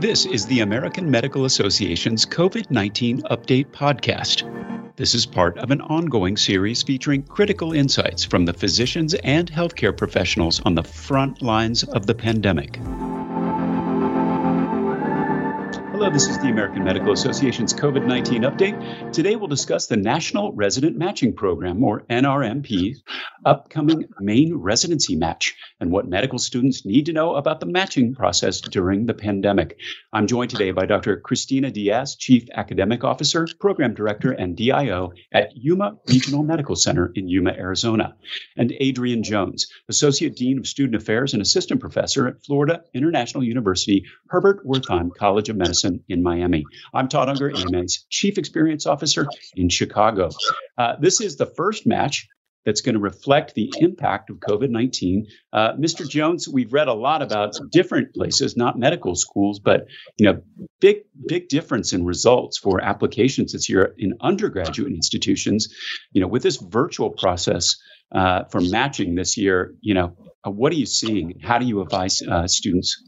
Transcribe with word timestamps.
This 0.00 0.24
is 0.24 0.46
the 0.46 0.60
American 0.60 1.10
Medical 1.10 1.44
Association's 1.44 2.24
COVID 2.24 2.70
19 2.70 3.20
Update 3.24 3.66
Podcast. 3.66 4.46
This 4.96 5.14
is 5.14 5.26
part 5.26 5.58
of 5.58 5.70
an 5.70 5.82
ongoing 5.82 6.38
series 6.38 6.82
featuring 6.82 7.22
critical 7.24 7.74
insights 7.74 8.24
from 8.24 8.46
the 8.46 8.54
physicians 8.54 9.12
and 9.12 9.52
healthcare 9.52 9.94
professionals 9.94 10.62
on 10.64 10.74
the 10.74 10.82
front 10.82 11.42
lines 11.42 11.84
of 11.84 12.06
the 12.06 12.14
pandemic. 12.14 12.78
Hello, 16.00 16.10
this 16.10 16.28
is 16.28 16.38
the 16.38 16.48
American 16.48 16.82
Medical 16.82 17.12
Association's 17.12 17.74
COVID 17.74 18.06
19 18.06 18.44
update. 18.44 19.12
Today 19.12 19.36
we'll 19.36 19.48
discuss 19.48 19.86
the 19.86 19.98
National 19.98 20.50
Resident 20.52 20.96
Matching 20.96 21.34
Program, 21.34 21.84
or 21.84 22.06
NRMP, 22.08 22.94
upcoming 23.44 24.06
main 24.18 24.54
residency 24.54 25.14
match 25.14 25.54
and 25.78 25.90
what 25.90 26.08
medical 26.08 26.38
students 26.38 26.86
need 26.86 27.04
to 27.04 27.12
know 27.12 27.34
about 27.34 27.60
the 27.60 27.66
matching 27.66 28.14
process 28.14 28.62
during 28.62 29.04
the 29.04 29.12
pandemic. 29.12 29.78
I'm 30.10 30.26
joined 30.26 30.50
today 30.50 30.70
by 30.70 30.86
Dr. 30.86 31.20
Christina 31.20 31.70
Diaz, 31.70 32.16
Chief 32.16 32.48
Academic 32.50 33.04
Officer, 33.04 33.46
Program 33.58 33.92
Director, 33.92 34.32
and 34.32 34.56
DIO 34.56 35.12
at 35.32 35.54
Yuma 35.54 35.98
Regional 36.08 36.42
Medical 36.42 36.76
Center 36.76 37.12
in 37.14 37.28
Yuma, 37.28 37.50
Arizona, 37.50 38.16
and 38.56 38.72
Adrian 38.80 39.22
Jones, 39.22 39.66
Associate 39.90 40.34
Dean 40.34 40.60
of 40.60 40.66
Student 40.66 41.02
Affairs 41.02 41.34
and 41.34 41.42
Assistant 41.42 41.78
Professor 41.78 42.26
at 42.26 42.42
Florida 42.42 42.84
International 42.94 43.44
University 43.44 44.06
Herbert 44.28 44.66
Wertheim 44.66 45.14
College 45.14 45.50
of 45.50 45.56
Medicine 45.56 45.89
in 46.08 46.22
Miami. 46.22 46.64
I'm 46.94 47.08
Todd 47.08 47.28
Unger, 47.28 47.50
AMA's 47.54 48.06
Chief 48.08 48.38
Experience 48.38 48.86
Officer 48.86 49.26
in 49.54 49.68
Chicago. 49.68 50.30
Uh, 50.76 50.96
this 51.00 51.20
is 51.20 51.36
the 51.36 51.46
first 51.46 51.86
match 51.86 52.28
that's 52.64 52.82
going 52.82 52.94
to 52.94 53.00
reflect 53.00 53.54
the 53.54 53.72
impact 53.78 54.30
of 54.30 54.36
COVID 54.36 54.70
19. 54.70 55.26
Uh, 55.52 55.72
Mr. 55.74 56.08
Jones, 56.08 56.48
we've 56.48 56.72
read 56.72 56.88
a 56.88 56.92
lot 56.92 57.22
about 57.22 57.54
different 57.70 58.14
places, 58.14 58.56
not 58.56 58.78
medical 58.78 59.14
schools, 59.14 59.60
but 59.60 59.86
you 60.18 60.26
know, 60.26 60.42
big 60.80 60.98
big 61.26 61.48
difference 61.48 61.92
in 61.92 62.04
results 62.04 62.58
for 62.58 62.82
applications 62.82 63.52
this 63.52 63.68
year 63.68 63.94
in 63.96 64.14
undergraduate 64.20 64.92
institutions. 64.92 65.74
You 66.12 66.20
know, 66.20 66.28
with 66.28 66.42
this 66.42 66.56
virtual 66.56 67.10
process 67.10 67.76
uh, 68.12 68.44
for 68.50 68.60
matching 68.60 69.14
this 69.14 69.36
year, 69.36 69.74
you 69.80 69.94
know, 69.94 70.16
uh, 70.46 70.50
what 70.50 70.72
are 70.72 70.76
you 70.76 70.86
seeing? 70.86 71.40
How 71.42 71.58
do 71.58 71.66
you 71.66 71.80
advise 71.80 72.20
uh, 72.22 72.46
students? 72.46 73.02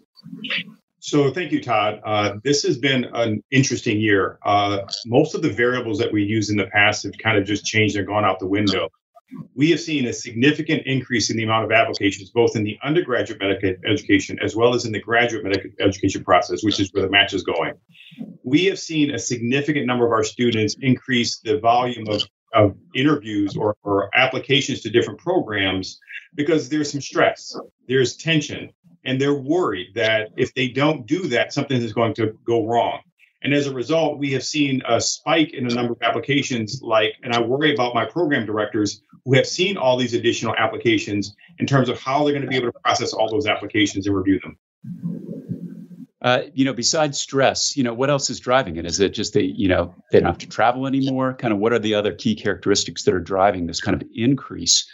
So 1.05 1.33
thank 1.33 1.50
you, 1.50 1.61
Todd. 1.61 2.00
Uh, 2.05 2.34
this 2.45 2.62
has 2.62 2.78
been 2.78 3.06
an 3.12 3.42
interesting 3.50 4.00
year. 4.00 4.39
Uh, 4.47 4.83
most 5.05 5.34
of 5.34 5.42
the 5.42 5.50
variables 5.50 5.98
that 5.98 6.12
we 6.12 6.22
used 6.22 6.48
in 6.48 6.56
the 6.56 6.67
past 6.67 7.03
have 7.03 7.19
kind 7.19 7.36
of 7.36 7.44
just 7.44 7.64
changed 7.64 7.97
and 7.97 8.06
gone 8.06 8.25
out 8.25 8.39
the 8.39 8.47
window. 8.47 8.89
We 9.56 9.70
have 9.70 9.81
seen 9.81 10.06
a 10.06 10.12
significant 10.12 10.84
increase 10.86 11.28
in 11.28 11.36
the 11.36 11.42
amount 11.42 11.64
of 11.64 11.72
applications, 11.72 12.31
both 12.31 12.55
in 12.55 12.62
the 12.62 12.78
undergraduate 12.84 13.41
medical 13.41 13.75
education 13.84 14.39
as 14.41 14.55
well 14.55 14.75
as 14.75 14.84
in 14.84 14.92
the 14.92 15.00
graduate 15.00 15.42
medical 15.42 15.72
education 15.81 16.22
process, 16.22 16.62
which 16.62 16.78
is 16.78 16.89
where 16.92 17.03
the 17.03 17.11
match 17.11 17.34
is 17.34 17.42
going. 17.42 17.72
We 18.44 18.66
have 18.66 18.78
seen 18.78 19.12
a 19.12 19.19
significant 19.19 19.87
number 19.87 20.06
of 20.06 20.12
our 20.12 20.22
students 20.22 20.77
increase 20.81 21.41
the 21.41 21.59
volume 21.59 22.06
of, 22.06 22.22
of 22.55 22.77
interviews 22.94 23.56
or, 23.56 23.75
or 23.83 24.09
applications 24.14 24.83
to 24.83 24.91
different 24.91 25.19
programs 25.19 25.98
because 26.37 26.69
there's 26.69 26.92
some 26.92 27.00
stress, 27.00 27.56
there's 27.89 28.16
tension, 28.16 28.70
and 29.05 29.20
they're 29.20 29.34
worried 29.34 29.89
that 29.95 30.31
if 30.36 30.55
they 30.55 30.69
don't 30.69 31.06
do 31.06 31.28
that, 31.28 31.53
something 31.53 31.81
is 31.81 31.92
going 31.92 32.14
to 32.14 32.39
go 32.45 32.67
wrong. 32.67 33.00
And 33.42 33.53
as 33.53 33.67
a 33.67 33.75
result, 33.75 34.19
we 34.19 34.33
have 34.33 34.44
seen 34.44 34.83
a 34.89 35.00
spike 35.00 35.53
in 35.53 35.67
the 35.67 35.75
number 35.75 35.94
of 35.94 36.03
applications. 36.03 36.81
Like, 36.81 37.14
and 37.25 37.33
I 37.33 37.41
worry 37.41 37.75
about 37.75 37.94
my 37.94 38.05
program 38.05 38.47
directors 38.47 39.03
who 39.25 39.34
have 39.34 39.47
seen 39.47 39.77
all 39.77 39.97
these 39.97 40.14
additional 40.14 40.55
applications 40.56 41.34
in 41.59 41.67
terms 41.67 41.89
of 41.89 41.98
how 41.98 42.22
they're 42.22 42.33
going 42.33 42.42
to 42.42 42.48
be 42.48 42.56
able 42.56 42.72
to 42.72 42.78
process 42.84 43.12
all 43.12 43.28
those 43.28 43.47
applications 43.47 44.06
and 44.06 44.17
review 44.17 44.41
them. 44.41 44.56
Uh, 46.20 46.42
you 46.55 46.64
know, 46.64 46.72
besides 46.72 47.20
stress, 47.20 47.77
you 47.77 47.83
know, 47.83 47.92
what 47.92 48.09
else 48.09 48.31
is 48.31 48.39
driving 48.39 48.77
it? 48.77 48.87
Is 48.87 49.00
it 49.00 49.09
just 49.09 49.33
that 49.33 49.59
you 49.59 49.66
know 49.66 49.92
they 50.12 50.20
don't 50.20 50.28
have 50.28 50.39
to 50.39 50.48
travel 50.48 50.87
anymore? 50.87 51.34
Kind 51.34 51.53
of, 51.53 51.59
what 51.59 51.72
are 51.72 51.81
the 51.81 51.94
other 51.94 52.14
key 52.14 52.37
characteristics 52.37 53.03
that 53.05 53.15
are 53.15 53.21
driving 53.21 53.66
this 53.66 53.81
kind 53.81 54.00
of 54.00 54.09
increase 54.15 54.88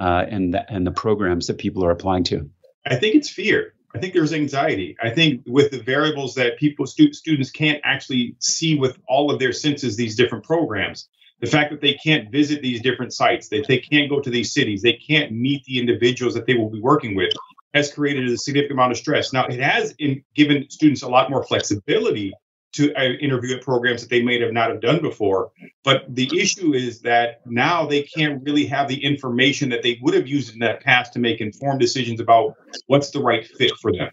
uh, 0.00 0.24
in 0.28 0.50
the, 0.50 0.68
and 0.68 0.84
the 0.84 0.90
programs 0.90 1.46
that 1.46 1.58
people 1.58 1.84
are 1.84 1.92
applying 1.92 2.24
to? 2.24 2.50
I 2.86 2.96
think 2.96 3.14
it's 3.14 3.30
fear. 3.30 3.74
I 3.94 3.98
think 3.98 4.12
there's 4.12 4.32
anxiety. 4.32 4.96
I 5.00 5.10
think 5.10 5.42
with 5.46 5.70
the 5.70 5.80
variables 5.80 6.34
that 6.34 6.58
people 6.58 6.86
stu- 6.86 7.12
students 7.12 7.50
can't 7.50 7.80
actually 7.84 8.34
see 8.40 8.76
with 8.76 8.98
all 9.08 9.30
of 9.30 9.38
their 9.38 9.52
senses 9.52 9.96
these 9.96 10.16
different 10.16 10.44
programs. 10.44 11.08
The 11.40 11.46
fact 11.46 11.70
that 11.70 11.80
they 11.80 11.94
can't 11.94 12.30
visit 12.30 12.62
these 12.62 12.80
different 12.80 13.12
sites, 13.12 13.48
that 13.48 13.66
they 13.68 13.78
can't 13.78 14.10
go 14.10 14.20
to 14.20 14.30
these 14.30 14.52
cities, 14.52 14.82
they 14.82 14.94
can't 14.94 15.32
meet 15.32 15.64
the 15.64 15.78
individuals 15.78 16.34
that 16.34 16.46
they 16.46 16.54
will 16.54 16.70
be 16.70 16.80
working 16.80 17.14
with, 17.14 17.32
has 17.72 17.92
created 17.92 18.28
a 18.28 18.36
significant 18.36 18.72
amount 18.72 18.92
of 18.92 18.98
stress. 18.98 19.32
Now, 19.32 19.46
it 19.46 19.60
has 19.60 19.94
in, 19.98 20.24
given 20.34 20.68
students 20.70 21.02
a 21.02 21.08
lot 21.08 21.30
more 21.30 21.44
flexibility 21.44 22.32
to 22.74 22.92
uh, 22.94 23.02
interview 23.20 23.56
at 23.56 23.62
programs 23.62 24.02
that 24.02 24.10
they 24.10 24.22
may 24.22 24.40
have 24.40 24.52
not 24.52 24.70
have 24.70 24.80
done 24.80 25.00
before. 25.00 25.52
But 25.84 26.02
the 26.08 26.28
issue 26.40 26.74
is 26.74 27.00
that 27.02 27.40
now 27.46 27.86
they 27.86 28.02
can't 28.02 28.42
really 28.44 28.66
have 28.66 28.88
the 28.88 29.04
information 29.04 29.68
that 29.70 29.82
they 29.82 29.98
would 30.02 30.14
have 30.14 30.26
used 30.26 30.52
in 30.52 30.58
that 30.60 30.80
past 30.80 31.12
to 31.14 31.18
make 31.18 31.40
informed 31.40 31.80
decisions 31.80 32.20
about 32.20 32.56
what's 32.86 33.10
the 33.10 33.20
right 33.20 33.46
fit 33.46 33.72
for 33.80 33.92
them. 33.92 34.10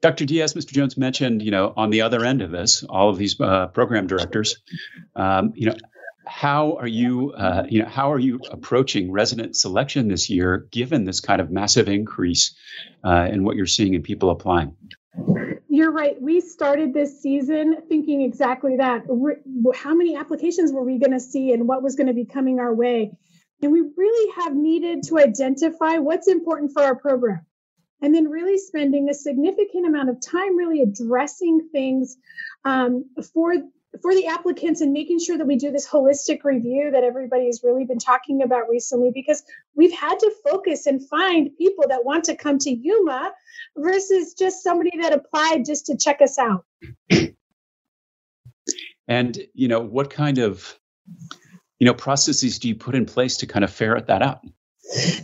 Dr. 0.00 0.24
Diaz, 0.24 0.54
Mr. 0.54 0.72
Jones 0.72 0.96
mentioned, 0.96 1.42
you 1.42 1.50
know, 1.50 1.72
on 1.76 1.90
the 1.90 2.02
other 2.02 2.24
end 2.24 2.42
of 2.42 2.50
this, 2.50 2.82
all 2.82 3.10
of 3.10 3.18
these 3.18 3.38
uh, 3.40 3.68
program 3.68 4.06
directors, 4.06 4.56
um, 5.14 5.52
you 5.54 5.66
know, 5.66 5.76
how 6.26 6.76
are 6.76 6.86
you, 6.86 7.32
uh, 7.32 7.64
you 7.68 7.82
know, 7.82 7.88
how 7.88 8.12
are 8.12 8.18
you 8.18 8.40
approaching 8.50 9.12
resident 9.12 9.56
selection 9.56 10.08
this 10.08 10.30
year, 10.30 10.66
given 10.70 11.04
this 11.04 11.20
kind 11.20 11.40
of 11.40 11.50
massive 11.50 11.88
increase 11.88 12.54
uh, 13.04 13.28
in 13.30 13.44
what 13.44 13.56
you're 13.56 13.66
seeing 13.66 13.94
in 13.94 14.02
people 14.02 14.30
applying? 14.30 14.76
You're 15.80 15.92
right. 15.92 16.20
We 16.20 16.42
started 16.42 16.92
this 16.92 17.22
season 17.22 17.78
thinking 17.88 18.20
exactly 18.20 18.76
that. 18.76 19.04
How 19.74 19.94
many 19.94 20.14
applications 20.14 20.72
were 20.72 20.84
we 20.84 20.98
going 20.98 21.12
to 21.12 21.20
see 21.20 21.54
and 21.54 21.66
what 21.66 21.82
was 21.82 21.96
going 21.96 22.08
to 22.08 22.12
be 22.12 22.26
coming 22.26 22.60
our 22.60 22.74
way? 22.74 23.12
And 23.62 23.72
we 23.72 23.80
really 23.96 24.32
have 24.42 24.54
needed 24.54 25.04
to 25.04 25.18
identify 25.18 25.96
what's 25.96 26.28
important 26.28 26.72
for 26.74 26.82
our 26.82 26.96
program. 26.96 27.46
And 28.02 28.14
then 28.14 28.28
really 28.28 28.58
spending 28.58 29.08
a 29.08 29.14
significant 29.14 29.86
amount 29.86 30.10
of 30.10 30.20
time 30.20 30.54
really 30.54 30.82
addressing 30.82 31.70
things 31.72 32.18
um, 32.66 33.06
for 33.32 33.54
for 34.02 34.14
the 34.14 34.26
applicants 34.26 34.80
and 34.80 34.92
making 34.92 35.18
sure 35.18 35.36
that 35.36 35.46
we 35.46 35.56
do 35.56 35.72
this 35.72 35.88
holistic 35.88 36.44
review 36.44 36.90
that 36.92 37.02
everybody's 37.02 37.62
really 37.64 37.84
been 37.84 37.98
talking 37.98 38.42
about 38.42 38.68
recently 38.68 39.10
because 39.12 39.42
we've 39.74 39.92
had 39.92 40.18
to 40.18 40.32
focus 40.48 40.86
and 40.86 41.06
find 41.08 41.50
people 41.58 41.84
that 41.88 42.04
want 42.04 42.24
to 42.24 42.36
come 42.36 42.58
to 42.58 42.70
Yuma 42.70 43.32
versus 43.76 44.34
just 44.34 44.62
somebody 44.62 44.92
that 45.00 45.12
applied 45.12 45.64
just 45.64 45.86
to 45.86 45.96
check 45.96 46.20
us 46.22 46.38
out. 46.38 46.64
And 49.08 49.36
you 49.54 49.66
know, 49.66 49.80
what 49.80 50.08
kind 50.08 50.38
of 50.38 50.78
you 51.80 51.86
know 51.86 51.94
processes 51.94 52.60
do 52.60 52.68
you 52.68 52.76
put 52.76 52.94
in 52.94 53.06
place 53.06 53.38
to 53.38 53.46
kind 53.46 53.64
of 53.64 53.72
ferret 53.72 54.06
that 54.06 54.22
out? 54.22 54.40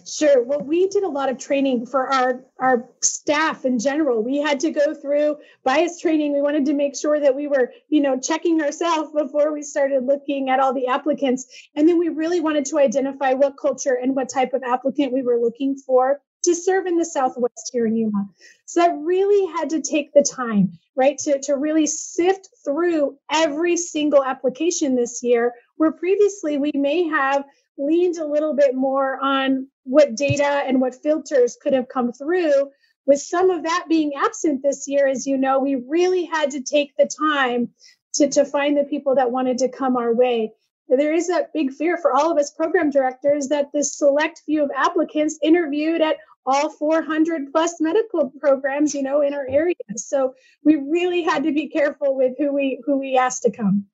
Sure. 0.06 0.42
Well, 0.42 0.60
we 0.60 0.86
did 0.88 1.02
a 1.02 1.08
lot 1.08 1.28
of 1.28 1.38
training 1.38 1.86
for 1.86 2.12
our 2.12 2.44
our 2.58 2.88
staff 3.02 3.64
in 3.64 3.78
general. 3.78 4.22
We 4.22 4.38
had 4.38 4.60
to 4.60 4.70
go 4.70 4.94
through 4.94 5.38
bias 5.64 6.00
training. 6.00 6.32
We 6.32 6.40
wanted 6.40 6.66
to 6.66 6.74
make 6.74 6.96
sure 6.96 7.18
that 7.18 7.34
we 7.34 7.48
were, 7.48 7.72
you 7.88 8.00
know, 8.00 8.18
checking 8.18 8.60
ourselves 8.60 9.10
before 9.12 9.52
we 9.52 9.62
started 9.62 10.04
looking 10.04 10.50
at 10.50 10.60
all 10.60 10.72
the 10.72 10.86
applicants. 10.86 11.46
And 11.74 11.88
then 11.88 11.98
we 11.98 12.08
really 12.08 12.40
wanted 12.40 12.66
to 12.66 12.78
identify 12.78 13.32
what 13.32 13.56
culture 13.60 13.98
and 14.00 14.14
what 14.14 14.28
type 14.28 14.52
of 14.52 14.62
applicant 14.62 15.12
we 15.12 15.22
were 15.22 15.38
looking 15.40 15.76
for 15.76 16.20
to 16.44 16.54
serve 16.54 16.86
in 16.86 16.96
the 16.96 17.04
Southwest 17.04 17.70
here 17.72 17.86
in 17.86 17.96
Yuma. 17.96 18.28
So 18.66 18.80
that 18.80 18.96
really 19.02 19.52
had 19.52 19.70
to 19.70 19.80
take 19.80 20.12
the 20.12 20.22
time, 20.22 20.78
right, 20.94 21.18
to, 21.18 21.40
to 21.40 21.56
really 21.56 21.88
sift 21.88 22.48
through 22.64 23.18
every 23.30 23.76
single 23.76 24.22
application 24.22 24.94
this 24.94 25.24
year, 25.24 25.52
where 25.76 25.90
previously 25.90 26.56
we 26.56 26.70
may 26.72 27.08
have 27.08 27.44
leaned 27.78 28.18
a 28.18 28.26
little 28.26 28.54
bit 28.54 28.74
more 28.74 29.18
on 29.22 29.68
what 29.84 30.14
data 30.14 30.44
and 30.66 30.80
what 30.80 31.02
filters 31.02 31.56
could 31.60 31.72
have 31.72 31.88
come 31.88 32.12
through. 32.12 32.70
With 33.06 33.20
some 33.20 33.50
of 33.50 33.62
that 33.62 33.86
being 33.88 34.12
absent 34.16 34.62
this 34.62 34.88
year, 34.88 35.06
as 35.06 35.26
you 35.26 35.38
know, 35.38 35.60
we 35.60 35.76
really 35.76 36.24
had 36.24 36.52
to 36.52 36.62
take 36.62 36.96
the 36.96 37.08
time 37.08 37.70
to, 38.14 38.28
to 38.30 38.44
find 38.44 38.76
the 38.76 38.84
people 38.84 39.14
that 39.14 39.30
wanted 39.30 39.58
to 39.58 39.68
come 39.68 39.96
our 39.96 40.12
way. 40.12 40.52
There 40.88 41.14
is 41.14 41.28
a 41.30 41.46
big 41.52 41.72
fear 41.72 41.96
for 41.96 42.12
all 42.12 42.30
of 42.30 42.38
us 42.38 42.50
program 42.50 42.90
directors 42.90 43.48
that 43.48 43.72
this 43.72 43.96
select 43.96 44.42
few 44.46 44.62
of 44.62 44.70
applicants 44.74 45.38
interviewed 45.42 46.00
at 46.00 46.16
all 46.44 46.70
400 46.70 47.52
plus 47.52 47.80
medical 47.80 48.32
programs, 48.40 48.94
you 48.94 49.02
know, 49.02 49.20
in 49.20 49.34
our 49.34 49.46
area. 49.48 49.74
So 49.96 50.34
we 50.64 50.76
really 50.76 51.22
had 51.22 51.42
to 51.44 51.52
be 51.52 51.68
careful 51.68 52.16
with 52.16 52.34
who 52.38 52.52
we 52.52 52.80
who 52.86 52.98
we 52.98 53.18
asked 53.18 53.42
to 53.42 53.50
come. 53.50 53.86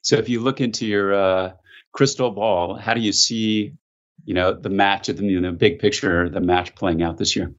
So 0.00 0.16
if 0.16 0.28
you 0.28 0.40
look 0.40 0.60
into 0.60 0.86
your 0.86 1.12
uh, 1.12 1.52
crystal 1.98 2.30
ball, 2.30 2.76
how 2.76 2.94
do 2.94 3.00
you 3.00 3.12
see, 3.12 3.74
you 4.24 4.32
know, 4.32 4.52
the 4.52 4.70
match, 4.70 5.08
of 5.08 5.16
the 5.16 5.24
you 5.24 5.40
know, 5.40 5.50
big 5.50 5.80
picture, 5.80 6.28
the 6.28 6.40
match 6.40 6.76
playing 6.76 7.02
out 7.02 7.18
this 7.18 7.34
year? 7.34 7.52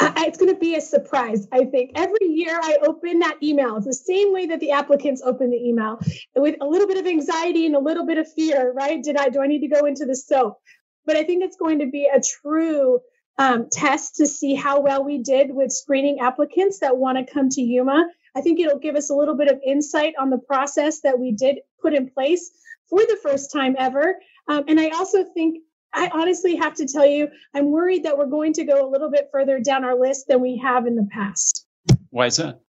it's 0.00 0.38
going 0.38 0.50
to 0.50 0.58
be 0.58 0.76
a 0.76 0.80
surprise, 0.80 1.46
I 1.52 1.66
think. 1.66 1.90
Every 1.94 2.26
year 2.26 2.58
I 2.58 2.78
open 2.86 3.18
that 3.18 3.36
email. 3.42 3.76
It's 3.76 3.84
the 3.84 3.92
same 3.92 4.32
way 4.32 4.46
that 4.46 4.60
the 4.60 4.70
applicants 4.70 5.20
open 5.22 5.50
the 5.50 5.58
email 5.58 6.00
with 6.34 6.56
a 6.58 6.66
little 6.66 6.88
bit 6.88 6.96
of 6.96 7.06
anxiety 7.06 7.66
and 7.66 7.76
a 7.76 7.78
little 7.78 8.06
bit 8.06 8.16
of 8.16 8.32
fear, 8.32 8.72
right? 8.72 9.02
Did 9.02 9.18
I, 9.18 9.28
do 9.28 9.42
I 9.42 9.46
need 9.46 9.60
to 9.60 9.68
go 9.68 9.84
into 9.84 10.06
the 10.06 10.16
soap? 10.16 10.56
But 11.04 11.16
I 11.16 11.24
think 11.24 11.44
it's 11.44 11.56
going 11.56 11.80
to 11.80 11.86
be 11.86 12.06
a 12.06 12.18
true 12.18 13.00
um, 13.36 13.68
test 13.70 14.16
to 14.16 14.26
see 14.26 14.54
how 14.54 14.80
well 14.80 15.04
we 15.04 15.22
did 15.22 15.54
with 15.54 15.70
screening 15.70 16.20
applicants 16.20 16.78
that 16.78 16.96
want 16.96 17.18
to 17.18 17.30
come 17.30 17.50
to 17.50 17.60
Yuma. 17.60 18.08
I 18.34 18.40
think 18.40 18.58
it'll 18.58 18.78
give 18.78 18.96
us 18.96 19.10
a 19.10 19.14
little 19.14 19.36
bit 19.36 19.48
of 19.48 19.60
insight 19.62 20.14
on 20.18 20.30
the 20.30 20.38
process 20.38 21.00
that 21.00 21.18
we 21.18 21.32
did 21.32 21.58
put 21.82 21.92
in 21.92 22.08
place 22.08 22.50
for 22.88 23.00
the 23.00 23.18
first 23.22 23.52
time 23.52 23.76
ever. 23.78 24.16
Um, 24.48 24.64
and 24.68 24.78
I 24.78 24.90
also 24.90 25.24
think, 25.24 25.62
I 25.92 26.10
honestly 26.12 26.56
have 26.56 26.74
to 26.74 26.86
tell 26.86 27.06
you, 27.06 27.28
I'm 27.54 27.70
worried 27.70 28.04
that 28.04 28.18
we're 28.18 28.26
going 28.26 28.52
to 28.54 28.64
go 28.64 28.86
a 28.86 28.90
little 28.90 29.10
bit 29.10 29.28
further 29.32 29.60
down 29.60 29.84
our 29.84 29.98
list 29.98 30.26
than 30.28 30.40
we 30.40 30.58
have 30.58 30.86
in 30.86 30.96
the 30.96 31.08
past. 31.10 31.66
Why 32.10 32.26
is 32.26 32.36
that? 32.36 32.60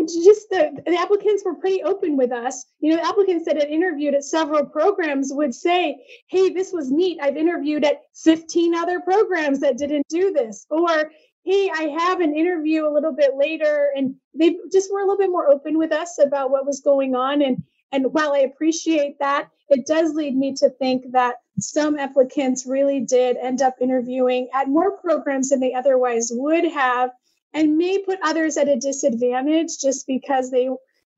just 0.00 0.48
the, 0.50 0.82
the, 0.86 0.96
applicants 0.96 1.44
were 1.44 1.54
pretty 1.54 1.82
open 1.82 2.16
with 2.16 2.32
us. 2.32 2.64
You 2.80 2.96
know, 2.96 3.02
applicants 3.02 3.44
that 3.46 3.56
had 3.56 3.68
interviewed 3.68 4.14
at 4.14 4.24
several 4.24 4.64
programs 4.64 5.30
would 5.32 5.54
say, 5.54 6.02
Hey, 6.28 6.50
this 6.50 6.72
was 6.72 6.90
neat. 6.90 7.18
I've 7.20 7.36
interviewed 7.36 7.84
at 7.84 8.02
15 8.16 8.74
other 8.74 9.00
programs 9.00 9.60
that 9.60 9.78
didn't 9.78 10.06
do 10.08 10.32
this. 10.32 10.66
Or, 10.70 11.10
Hey, 11.44 11.70
I 11.70 11.94
have 11.98 12.20
an 12.20 12.34
interview 12.34 12.86
a 12.86 12.92
little 12.92 13.12
bit 13.12 13.36
later. 13.36 13.90
And 13.94 14.14
they 14.34 14.56
just 14.72 14.92
were 14.92 15.00
a 15.00 15.02
little 15.02 15.18
bit 15.18 15.30
more 15.30 15.48
open 15.48 15.76
with 15.78 15.92
us 15.92 16.18
about 16.18 16.50
what 16.50 16.66
was 16.66 16.80
going 16.80 17.14
on. 17.14 17.42
And, 17.42 17.62
and 17.92 18.12
while 18.12 18.32
I 18.32 18.38
appreciate 18.38 19.18
that, 19.18 19.48
it 19.68 19.86
does 19.86 20.14
lead 20.14 20.34
me 20.34 20.54
to 20.56 20.70
think 20.70 21.12
that 21.12 21.36
some 21.58 21.98
applicants 21.98 22.66
really 22.66 23.00
did 23.00 23.36
end 23.36 23.60
up 23.62 23.76
interviewing 23.80 24.48
at 24.54 24.68
more 24.68 24.96
programs 24.98 25.50
than 25.50 25.60
they 25.60 25.74
otherwise 25.74 26.30
would 26.32 26.64
have 26.64 27.10
and 27.54 27.76
may 27.76 27.98
put 27.98 28.18
others 28.22 28.56
at 28.56 28.68
a 28.68 28.76
disadvantage 28.76 29.78
just 29.78 30.06
because 30.06 30.50
they 30.50 30.68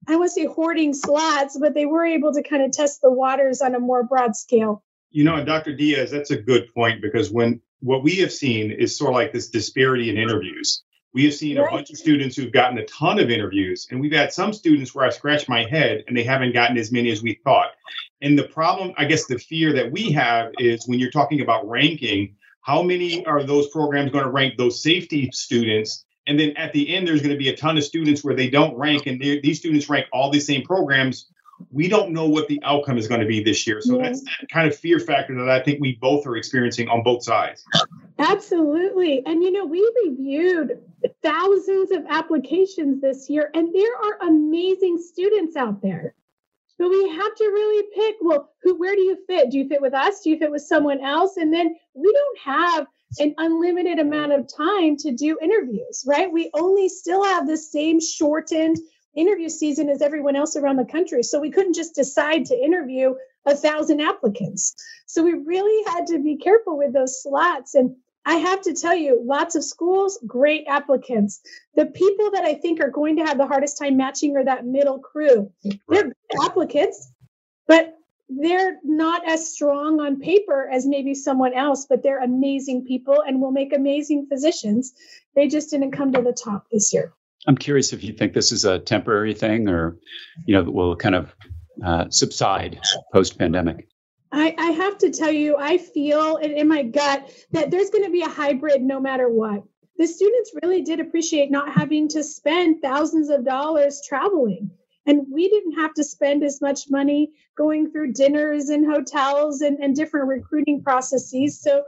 I 0.06 0.17
want 0.17 0.29
to 0.29 0.35
say 0.35 0.44
hoarding 0.44 0.93
slots, 0.93 1.56
but 1.59 1.73
they 1.73 1.87
were 1.87 2.05
able 2.05 2.35
to 2.35 2.43
kind 2.43 2.62
of 2.62 2.73
test 2.73 3.00
the 3.00 3.11
waters 3.11 3.62
on 3.62 3.75
a 3.75 3.81
more 3.81 4.03
broad 4.03 4.37
scale. 4.37 4.82
You 5.11 5.25
know, 5.25 5.43
Dr. 5.43 5.75
Diaz, 5.75 6.11
that's 6.11 6.31
a 6.31 6.37
good 6.37 6.75
point 6.75 7.00
because 7.00 7.31
when 7.31 7.62
what 7.81 8.03
we 8.03 8.17
have 8.17 8.32
seen 8.32 8.70
is 8.70 8.99
sort 8.99 9.11
of 9.11 9.15
like 9.15 9.32
this 9.32 9.49
disparity 9.49 10.11
in 10.11 10.19
interviews. 10.19 10.82
We 11.14 11.25
have 11.25 11.34
seen 11.34 11.58
right. 11.58 11.69
a 11.69 11.70
bunch 11.70 11.90
of 11.90 11.96
students 11.96 12.37
who've 12.37 12.52
gotten 12.52 12.76
a 12.76 12.84
ton 12.87 13.19
of 13.19 13.31
interviews, 13.31 13.87
and 13.90 14.00
we've 14.00 14.12
had 14.12 14.32
some 14.32 14.52
students 14.52 14.94
where 14.94 15.06
I 15.06 15.11
scratch 15.11 15.49
my 15.49 15.64
head 15.64 16.05
and 16.06 16.16
they 16.16 16.25
haven't 16.25 16.52
gotten 16.52 16.76
as 16.76 16.93
many 16.93 17.11
as 17.11 17.22
we 17.22 17.40
thought. 17.44 17.69
And 18.20 18.38
the 18.38 18.49
problem, 18.49 18.93
I 18.99 19.05
guess, 19.05 19.26
the 19.26 19.38
fear 19.38 19.72
that 19.75 19.90
we 19.90 20.11
have 20.12 20.52
is 20.58 20.87
when 20.87 20.99
you're 20.99 21.11
talking 21.11 21.40
about 21.40 21.69
ranking, 21.69 22.34
how 22.62 22.82
many 22.82 23.25
are 23.26 23.43
those 23.44 23.69
programs 23.69 24.11
going 24.11 24.25
to 24.25 24.31
rank 24.31 24.56
those 24.58 24.82
safety 24.82 25.31
students 25.32 26.05
and 26.26 26.40
then 26.40 26.56
at 26.56 26.72
the 26.72 26.94
end, 26.94 27.06
there's 27.06 27.20
going 27.20 27.32
to 27.32 27.38
be 27.38 27.50
a 27.50 27.56
ton 27.56 27.76
of 27.76 27.84
students 27.84 28.25
where 28.25 28.34
they 28.34 28.49
don't 28.49 28.76
rank, 28.76 29.06
and 29.06 29.20
these 29.20 29.58
students 29.58 29.88
rank 29.88 30.06
all 30.12 30.31
the 30.31 30.40
same 30.40 30.62
programs. 30.62 31.26
We 31.71 31.89
don't 31.89 32.12
know 32.12 32.29
what 32.29 32.49
the 32.49 32.61
outcome 32.62 32.99
is 32.99 33.09
going 33.09 33.21
to 33.21 33.27
be 33.27 33.43
this 33.43 33.67
year. 33.67 33.81
So 33.81 33.97
yeah. 33.97 34.05
that's 34.05 34.23
that 34.23 34.49
kind 34.51 34.69
of 34.69 34.77
fear 34.77 34.99
factor 34.99 35.35
that 35.37 35.49
I 35.49 35.61
think 35.61 35.81
we 35.81 35.97
both 36.01 36.27
are 36.27 36.37
experiencing 36.37 36.89
on 36.89 37.03
both 37.03 37.23
sides. 37.23 37.65
Absolutely. 38.19 39.25
And, 39.27 39.43
you 39.43 39.51
know, 39.51 39.65
we 39.65 39.89
reviewed 40.05 40.81
thousands 41.23 41.91
of 41.91 42.05
applications 42.09 43.01
this 43.01 43.29
year, 43.29 43.51
and 43.55 43.75
there 43.75 43.97
are 43.97 44.29
amazing 44.29 44.99
students 44.99 45.56
out 45.56 45.83
there. 45.83 46.15
But 46.79 46.91
we 46.91 47.09
have 47.09 47.35
to 47.37 47.45
really 47.45 47.87
pick 47.95 48.17
well, 48.21 48.51
who, 48.62 48.77
where 48.77 48.95
do 48.95 49.01
you 49.01 49.17
fit? 49.29 49.51
Do 49.51 49.59
you 49.59 49.69
fit 49.69 49.81
with 49.81 49.95
us? 49.95 50.23
Do 50.23 50.31
you 50.31 50.39
fit 50.39 50.51
with 50.51 50.62
someone 50.62 51.05
else? 51.05 51.37
And 51.37 51.53
then 51.53 51.77
we 51.95 52.12
don't 52.12 52.39
have 52.41 52.87
an 53.19 53.35
unlimited 53.39 54.01
amount 54.01 54.33
of 54.33 54.49
time 54.53 54.97
to 54.97 55.12
do 55.12 55.39
interviews, 55.41 56.05
right? 56.06 56.33
We 56.33 56.51
only 56.53 56.89
still 56.89 57.23
have 57.23 57.47
the 57.47 57.56
same 57.56 58.01
shortened 58.01 58.79
interview 59.16 59.49
season 59.49 59.88
as 59.88 60.02
everyone 60.02 60.37
else 60.37 60.56
around 60.56 60.76
the 60.76 60.84
country. 60.84 61.22
So 61.22 61.40
we 61.40 61.50
couldn't 61.50 61.75
just 61.75 61.94
decide 61.94 62.46
to 62.46 62.58
interview 62.58 63.14
a 63.46 63.55
thousand 63.56 64.00
applicants. 64.00 64.75
So 65.06 65.22
we 65.22 65.32
really 65.32 65.84
had 65.93 66.06
to 66.08 66.19
be 66.19 66.37
careful 66.37 66.78
with 66.78 66.93
those 66.93 67.22
slots. 67.22 67.75
And 67.75 67.96
I 68.26 68.37
have 68.37 68.62
to 68.62 68.75
tell 68.75 68.94
you, 68.94 69.20
lots 69.22 69.55
of 69.55 69.64
schools, 69.64 70.19
great 70.26 70.64
applicants. 70.66 71.40
The 71.75 71.87
people 71.87 72.31
that 72.32 72.44
I 72.44 72.55
think 72.55 72.81
are 72.81 72.90
going 72.90 73.16
to 73.16 73.25
have 73.25 73.37
the 73.37 73.46
hardest 73.46 73.78
time 73.78 73.96
matching 73.96 74.37
are 74.37 74.44
that 74.44 74.66
middle 74.66 74.99
crew. 74.99 75.52
They're 75.88 76.12
applicants, 76.43 77.12
but 77.67 77.99
they're 78.31 78.78
not 78.82 79.28
as 79.28 79.52
strong 79.52 80.00
on 80.00 80.20
paper 80.20 80.69
as 80.72 80.87
maybe 80.87 81.14
someone 81.14 81.52
else, 81.52 81.87
but 81.87 82.02
they're 82.02 82.22
amazing 82.22 82.87
people 82.87 83.22
and 83.26 83.40
will 83.40 83.50
make 83.50 83.75
amazing 83.75 84.26
physicians. 84.26 84.94
They 85.34 85.49
just 85.49 85.70
didn't 85.70 85.93
come 85.93 86.12
to 86.12 86.22
the 86.22 86.32
top 86.32 86.67
this 86.72 86.94
year. 86.94 87.12
I'm 87.46 87.56
curious 87.56 87.93
if 87.93 88.02
you 88.02 88.12
think 88.12 88.32
this 88.32 88.52
is 88.52 88.64
a 88.64 88.79
temporary 88.79 89.35
thing 89.35 89.69
or, 89.69 89.96
you 90.46 90.55
know, 90.55 90.70
will 90.70 90.96
kind 90.96 91.14
of 91.14 91.35
uh, 91.85 92.08
subside 92.11 92.81
post 93.12 93.38
pandemic. 93.38 93.88
I, 94.32 94.55
I 94.58 94.70
have 94.73 94.99
to 94.99 95.11
tell 95.11 95.31
you, 95.31 95.56
I 95.58 95.79
feel 95.79 96.37
in 96.37 96.67
my 96.67 96.82
gut 96.82 97.31
that 97.52 97.70
there's 97.70 97.91
going 97.91 98.05
to 98.05 98.11
be 98.11 98.23
a 98.23 98.29
hybrid 98.29 98.82
no 98.82 98.99
matter 99.00 99.29
what. 99.29 99.62
The 99.96 100.06
students 100.06 100.52
really 100.62 100.82
did 100.82 100.99
appreciate 100.99 101.50
not 101.50 101.73
having 101.73 102.08
to 102.08 102.25
spend 102.25 102.82
thousands 102.82 103.31
of 103.31 103.44
dollars 103.44 104.02
traveling 104.06 104.70
and 105.06 105.26
we 105.31 105.49
didn't 105.49 105.73
have 105.73 105.94
to 105.94 106.05
spend 106.05 106.43
as 106.43 106.61
much 106.61 106.91
money 106.91 107.32
going 107.56 107.91
through 107.91 108.12
dinners 108.12 108.70
and 108.70 108.87
hotels 108.87 109.61
and, 109.61 109.79
and 109.79 109.94
different 109.94 110.29
recruiting 110.29 110.82
processes. 110.82 111.61
So 111.61 111.85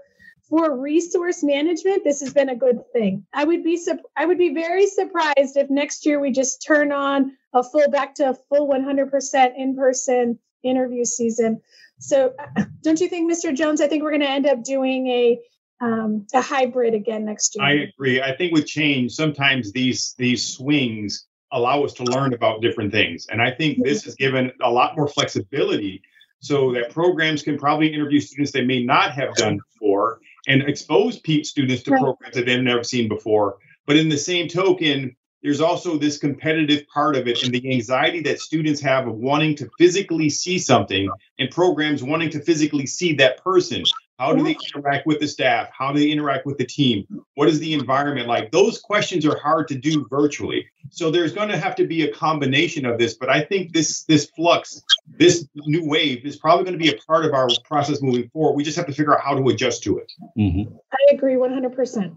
for 0.49 0.79
resource 0.79 1.43
management, 1.43 2.05
this 2.05 2.21
has 2.21 2.33
been 2.33 2.49
a 2.49 2.57
good 2.57 2.81
thing. 2.93 3.27
I 3.33 3.45
would 3.45 3.65
be 3.65 3.81
I 4.17 4.27
would 4.27 4.39
be 4.39 4.55
very 4.55 4.87
surprised 4.87 5.57
if 5.57 5.71
next 5.71 6.07
year 6.07 6.21
we 6.21 6.31
just 6.31 6.65
turn 6.67 6.93
on 6.93 7.33
a 7.53 7.63
full 7.63 7.89
back 7.91 8.15
to 8.17 8.31
a 8.31 8.35
full 8.35 8.69
100% 8.69 9.53
in-person 9.57 10.39
interview 10.63 11.05
season. 11.05 11.63
So 11.99 12.35
don't 12.83 13.01
you 13.01 13.09
think, 13.09 13.31
Mr. 13.31 13.55
Jones? 13.55 13.81
I 13.81 13.89
think 13.89 14.03
we're 14.03 14.11
going 14.11 14.23
to 14.23 14.31
end 14.31 14.47
up 14.47 14.63
doing 14.63 15.07
a 15.09 15.39
um, 15.79 16.27
a 16.33 16.41
hybrid 16.41 16.95
again 16.95 17.27
next 17.27 17.55
year. 17.55 17.65
I 17.65 17.73
agree. 17.73 18.23
I 18.23 18.35
think 18.35 18.53
with 18.53 18.67
change, 18.67 19.13
sometimes 19.13 19.73
these 19.73 20.15
these 20.17 20.47
swings 20.47 21.27
allow 21.53 21.83
us 21.85 21.93
to 21.95 22.05
learn 22.05 22.35
about 22.35 22.63
different 22.63 22.93
things. 22.93 23.27
And 23.31 23.43
I 23.43 23.51
think 23.51 23.83
this 23.83 24.05
has 24.05 24.15
given 24.15 24.53
a 24.63 24.71
lot 24.71 24.97
more 24.97 25.07
flexibility 25.07 26.03
so 26.41 26.73
that 26.73 26.91
programs 26.91 27.43
can 27.43 27.59
probably 27.59 27.93
interview 27.93 28.21
students 28.21 28.53
they 28.53 28.65
may 28.65 28.83
not 28.83 29.13
have 29.13 29.35
done 29.35 29.59
before 29.73 30.21
and 30.47 30.63
expose 30.63 31.21
students 31.43 31.83
to 31.83 31.91
programs 31.91 32.35
that 32.35 32.47
they've 32.47 32.63
never 32.63 32.85
seen 32.85 33.09
before. 33.09 33.59
But 33.87 33.97
in 33.97 34.09
the 34.09 34.19
same 34.19 34.49
token, 34.49 35.17
there's 35.43 35.61
also 35.61 35.97
this 35.97 36.19
competitive 36.19 36.87
part 36.89 37.15
of 37.17 37.29
it 37.29 37.43
and 37.45 37.53
the 37.53 37.73
anxiety 37.73 38.21
that 38.23 38.41
students 38.41 38.81
have 38.81 39.07
of 39.07 39.15
wanting 39.15 39.55
to 39.57 39.71
physically 39.79 40.29
see 40.29 40.59
something 40.59 41.09
and 41.39 41.51
programs 41.51 42.03
wanting 42.03 42.31
to 42.31 42.41
physically 42.41 42.87
see 42.87 43.15
that 43.15 43.43
person. 43.45 43.85
How 44.19 44.33
do 44.33 44.43
they 44.43 44.57
interact 44.75 45.07
with 45.07 45.21
the 45.21 45.29
staff? 45.29 45.69
How 45.77 45.93
do 45.93 45.99
they 45.99 46.11
interact 46.11 46.47
with 46.47 46.57
the 46.57 46.65
team? 46.65 47.07
What 47.35 47.49
is 47.49 47.61
the 47.61 47.75
environment 47.75 48.27
like? 48.27 48.51
Those 48.51 48.79
questions 48.79 49.27
are 49.27 49.39
hard 49.39 49.69
to 49.69 49.75
do 49.75 50.07
virtually. 50.09 50.67
So 50.91 51.11
there's 51.11 51.33
going 51.33 51.49
to 51.51 51.59
have 51.59 51.75
to 51.77 51.87
be 51.87 52.03
a 52.03 52.13
combination 52.13 52.87
of 52.87 52.99
this. 52.99 53.15
But 53.15 53.29
I 53.29 53.43
think 53.43 53.73
this 53.73 54.05
this 54.05 54.31
flux, 54.31 54.83
this 55.19 55.47
new 55.55 55.87
wave, 55.87 56.25
is 56.25 56.37
probably 56.37 56.65
going 56.65 56.79
to 56.79 56.83
be 56.83 56.91
a 56.91 56.97
part 57.07 57.27
of 57.27 57.35
our 57.35 57.49
process 57.65 58.01
moving 58.01 58.31
forward. 58.31 58.57
We 58.57 58.65
just 58.65 58.77
have 58.77 58.87
to 58.87 58.93
figure 58.93 59.15
out 59.15 59.23
how 59.23 59.35
to 59.35 59.49
adjust 59.49 59.83
to 59.83 59.99
it. 59.99 60.11
Mm-hmm. 60.39 60.75
I 60.93 61.15
agree 61.15 61.35
100%. 61.35 62.17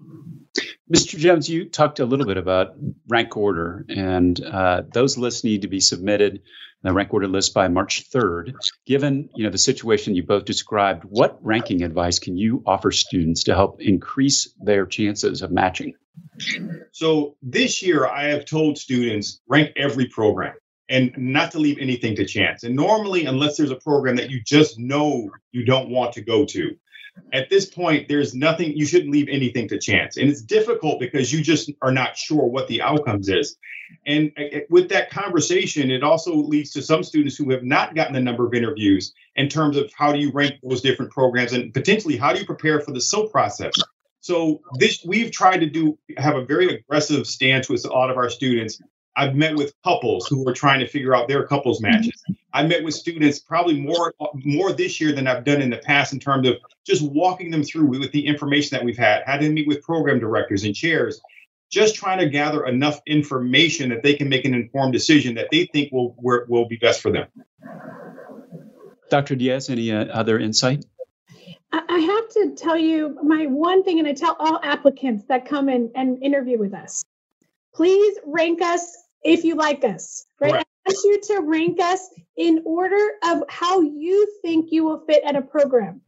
Mr. 0.94 1.18
Jones, 1.18 1.48
you 1.48 1.70
talked 1.70 2.00
a 2.00 2.06
little 2.06 2.26
bit 2.26 2.38
about 2.38 2.76
rank 3.08 3.38
order, 3.38 3.86
and 3.90 4.44
uh, 4.44 4.82
those 4.92 5.18
lists 5.18 5.44
need 5.44 5.62
to 5.62 5.68
be 5.68 5.80
submitted 5.80 6.42
the 6.82 6.94
rank 6.94 7.14
order 7.14 7.28
list 7.28 7.54
by 7.54 7.68
March 7.68 8.10
3rd. 8.10 8.56
Given 8.86 9.30
you 9.36 9.44
know 9.44 9.50
the 9.50 9.58
situation 9.58 10.16
you 10.16 10.24
both 10.24 10.46
described, 10.46 11.04
what 11.04 11.38
ranking 11.42 11.84
advice 11.84 12.20
can 12.20 12.38
you 12.38 12.64
offer 12.66 12.92
students 12.92 13.44
to 13.44 13.56
help 13.56 13.82
increase 13.82 14.54
their 14.60 14.86
chances 14.86 15.42
of 15.42 15.52
matching? 15.52 15.94
So 16.92 17.36
this 17.42 17.82
year, 17.84 18.08
I 18.08 18.30
have 18.30 18.46
told 18.46 18.78
students 18.78 19.42
rank 19.48 19.74
every 19.76 20.08
program 20.08 20.56
and 20.90 21.14
not 21.18 21.52
to 21.52 21.60
leave 21.60 21.78
anything 21.80 22.16
to 22.16 22.26
chance. 22.26 22.64
And 22.64 22.76
normally, 22.76 23.26
unless 23.26 23.58
there's 23.58 23.72
a 23.72 23.76
program 23.76 24.16
that 24.16 24.32
you 24.32 24.42
just 24.44 24.80
know 24.80 25.30
you 25.52 25.66
don't 25.66 25.90
want 25.90 26.14
to 26.14 26.22
go 26.22 26.46
to, 26.46 26.76
at 27.34 27.50
this 27.50 27.66
point, 27.66 28.08
there's 28.08 28.34
nothing, 28.34 28.74
you 28.76 28.86
shouldn't 28.86 29.12
leave 29.12 29.28
anything 29.30 29.68
to 29.70 29.80
chance. 29.80 30.18
And 30.18 30.30
it's 30.30 30.42
difficult 30.42 31.00
because 31.00 31.32
you 31.32 31.42
just 31.42 31.72
are 31.82 31.92
not 31.92 32.18
sure 32.18 32.46
what 32.46 32.68
the 32.68 32.82
outcomes 32.82 33.30
is. 33.30 33.58
And 34.06 34.32
uh, 34.38 34.58
uh, 34.58 34.60
with 34.70 34.90
that 34.90 35.10
conversation, 35.10 35.92
it 35.92 36.04
also 36.04 36.36
leads 36.36 36.72
to 36.72 36.82
some 36.82 37.04
students 37.04 37.36
who 37.36 37.50
have 37.52 37.64
not 37.64 37.96
gotten 37.96 38.16
a 38.16 38.22
number 38.22 38.46
of 38.46 38.54
interviews 38.54 39.14
in 39.36 39.50
terms 39.50 39.78
of 39.78 39.92
how 39.98 40.12
do 40.12 40.20
you 40.20 40.32
rank 40.32 40.56
those 40.64 40.82
different 40.82 41.12
programs 41.12 41.54
and 41.54 41.74
potentially 41.74 42.18
how 42.18 42.34
do 42.34 42.40
you 42.40 42.46
prepare 42.46 42.82
for 42.82 42.92
the 42.92 43.02
SIL 43.02 43.30
process. 43.30 43.74
So 44.22 44.62
this 44.76 45.04
we've 45.06 45.32
tried 45.32 45.60
to 45.60 45.70
do 45.70 45.98
have 46.18 46.36
a 46.36 46.46
very 46.46 46.76
aggressive 46.76 47.26
stance 47.26 47.70
with 47.70 47.86
a 47.86 47.90
lot 47.90 48.12
of 48.12 48.18
our 48.18 48.30
students 48.30 48.82
I've 49.20 49.36
met 49.36 49.54
with 49.54 49.74
couples 49.84 50.28
who 50.28 50.48
are 50.48 50.54
trying 50.54 50.80
to 50.80 50.88
figure 50.88 51.14
out 51.14 51.28
their 51.28 51.46
couples 51.46 51.82
matches. 51.82 52.24
I 52.54 52.66
met 52.66 52.86
with 52.86 52.94
students 52.94 53.38
probably 53.38 53.78
more 53.78 54.14
more 54.46 54.72
this 54.72 55.02
year 55.02 55.12
than 55.12 55.28
I've 55.28 55.44
done 55.44 55.62
in 55.62 55.70
the 55.70 55.78
past 55.78 56.14
in 56.14 56.22
terms 56.22 56.48
of 56.48 56.56
just 56.86 57.02
walking 57.02 57.52
them 57.52 57.62
through 57.62 57.88
with 57.88 58.14
the 58.14 58.26
information 58.26 58.78
that 58.78 58.86
we've 58.86 58.98
had. 58.98 59.24
Had 59.26 59.42
to 59.42 59.50
meet 59.50 59.68
with 59.68 59.82
program 59.82 60.20
directors 60.20 60.64
and 60.64 60.74
chairs, 60.74 61.20
just 61.70 61.96
trying 61.96 62.20
to 62.20 62.30
gather 62.30 62.66
enough 62.66 63.02
information 63.08 63.90
that 63.90 64.04
they 64.04 64.14
can 64.14 64.30
make 64.30 64.46
an 64.46 64.54
informed 64.54 64.94
decision 64.94 65.36
that 65.36 65.50
they 65.52 65.66
think 65.66 65.92
will 65.92 66.16
will 66.18 66.70
be 66.70 66.78
best 66.78 67.02
for 67.02 67.12
them. 67.12 67.28
Dr. 69.10 69.36
Diaz, 69.36 69.70
any 69.70 69.92
uh, 69.92 70.06
other 70.06 70.40
insight? 70.40 70.86
I 71.74 72.00
have 72.00 72.30
to 72.30 72.56
tell 72.56 72.78
you 72.78 73.18
my 73.22 73.48
one 73.48 73.84
thing, 73.84 74.00
and 74.00 74.08
I 74.08 74.14
tell 74.14 74.38
all 74.40 74.62
applicants 74.64 75.26
that 75.28 75.46
come 75.46 75.68
in 75.68 75.92
and 75.94 76.24
interview 76.24 76.58
with 76.58 76.74
us 76.74 77.04
please 77.80 78.18
rank 78.26 78.62
us 78.62 78.98
if 79.24 79.44
you 79.44 79.56
like 79.56 79.84
us, 79.84 80.26
right? 80.40 80.54
right. 80.54 80.66
I 80.88 80.92
ask 80.92 81.04
you 81.04 81.22
to 81.22 81.42
rank 81.42 81.80
us 81.80 82.08
in 82.38 82.64
order 82.66 83.10
of 83.26 83.44
how 83.50 83.82
you 83.82 84.28
think 84.42 84.72
you 84.72 84.84
will 84.84 85.04
fit 85.06 85.24
at 85.26 85.36
a 85.36 85.42
program. 85.42 86.02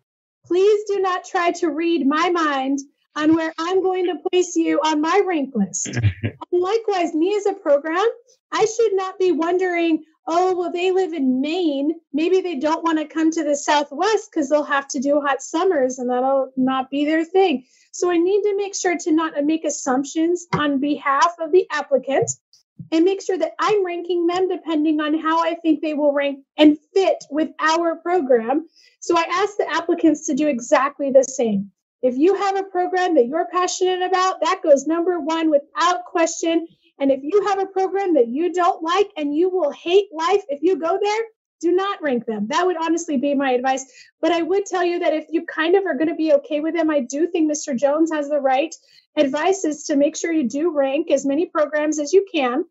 Please 0.45 0.83
do 0.87 0.99
not 0.99 1.25
try 1.25 1.51
to 1.51 1.69
read 1.69 2.07
my 2.07 2.29
mind 2.29 2.79
on 3.15 3.35
where 3.35 3.53
I'm 3.57 3.81
going 3.83 4.05
to 4.05 4.29
place 4.29 4.55
you 4.55 4.79
on 4.79 5.01
my 5.01 5.21
rank 5.25 5.53
list. 5.53 5.99
likewise, 6.51 7.13
me 7.13 7.35
as 7.35 7.45
a 7.45 7.53
program, 7.53 8.07
I 8.51 8.65
should 8.65 8.93
not 8.93 9.19
be 9.19 9.31
wondering, 9.31 10.03
oh, 10.27 10.55
well, 10.55 10.71
they 10.71 10.91
live 10.91 11.13
in 11.13 11.41
Maine. 11.41 11.93
Maybe 12.13 12.41
they 12.41 12.55
don't 12.55 12.83
want 12.83 12.99
to 12.99 13.05
come 13.05 13.31
to 13.31 13.43
the 13.43 13.55
Southwest 13.55 14.29
because 14.31 14.49
they'll 14.49 14.63
have 14.63 14.87
to 14.89 14.99
do 14.99 15.21
hot 15.21 15.41
summers 15.41 15.99
and 15.99 16.09
that'll 16.09 16.51
not 16.55 16.89
be 16.89 17.05
their 17.05 17.25
thing. 17.25 17.65
So 17.91 18.09
I 18.09 18.17
need 18.17 18.41
to 18.43 18.55
make 18.55 18.75
sure 18.75 18.97
to 18.97 19.11
not 19.11 19.33
make 19.43 19.65
assumptions 19.65 20.47
on 20.53 20.79
behalf 20.79 21.35
of 21.39 21.51
the 21.51 21.67
applicant 21.69 22.31
and 22.91 23.05
make 23.05 23.21
sure 23.21 23.37
that 23.37 23.53
I'm 23.59 23.85
ranking 23.85 24.27
them 24.27 24.47
depending 24.47 24.99
on 24.99 25.19
how 25.19 25.43
I 25.43 25.55
think 25.55 25.81
they 25.81 25.93
will 25.93 26.13
rank 26.13 26.39
and 26.57 26.77
fit 26.93 27.23
with 27.29 27.49
our 27.59 27.95
program. 27.97 28.67
So 28.99 29.17
I 29.17 29.25
ask 29.29 29.57
the 29.57 29.69
applicants 29.69 30.27
to 30.27 30.33
do 30.33 30.47
exactly 30.47 31.11
the 31.11 31.23
same. 31.23 31.71
If 32.01 32.17
you 32.17 32.35
have 32.35 32.57
a 32.57 32.63
program 32.63 33.15
that 33.15 33.27
you're 33.27 33.47
passionate 33.51 34.01
about, 34.01 34.41
that 34.41 34.61
goes 34.63 34.87
number 34.87 35.19
one 35.19 35.51
without 35.51 36.05
question. 36.05 36.67
And 36.99 37.11
if 37.11 37.19
you 37.23 37.47
have 37.47 37.59
a 37.59 37.67
program 37.67 38.15
that 38.15 38.27
you 38.27 38.53
don't 38.53 38.83
like 38.83 39.09
and 39.17 39.35
you 39.35 39.49
will 39.49 39.71
hate 39.71 40.07
life 40.11 40.43
if 40.49 40.61
you 40.61 40.79
go 40.79 40.99
there, 41.01 41.21
do 41.61 41.71
not 41.71 42.01
rank 42.01 42.25
them. 42.25 42.47
That 42.47 42.65
would 42.65 42.75
honestly 42.75 43.17
be 43.17 43.35
my 43.35 43.51
advice. 43.51 43.85
But 44.19 44.31
I 44.31 44.41
would 44.41 44.65
tell 44.65 44.83
you 44.83 44.99
that 44.99 45.13
if 45.13 45.27
you 45.29 45.45
kind 45.45 45.75
of 45.75 45.85
are 45.85 45.93
going 45.93 46.09
to 46.09 46.15
be 46.15 46.33
okay 46.33 46.59
with 46.59 46.75
them, 46.75 46.89
I 46.89 47.01
do 47.01 47.27
think 47.27 47.51
Mr. 47.51 47.77
Jones 47.77 48.11
has 48.11 48.29
the 48.29 48.39
right 48.39 48.73
advice 49.15 49.65
is 49.65 49.85
to 49.85 49.95
make 49.95 50.15
sure 50.15 50.31
you 50.31 50.47
do 50.47 50.71
rank 50.71 51.11
as 51.11 51.25
many 51.25 51.45
programs 51.45 51.99
as 51.99 52.13
you 52.13 52.25
can. 52.31 52.65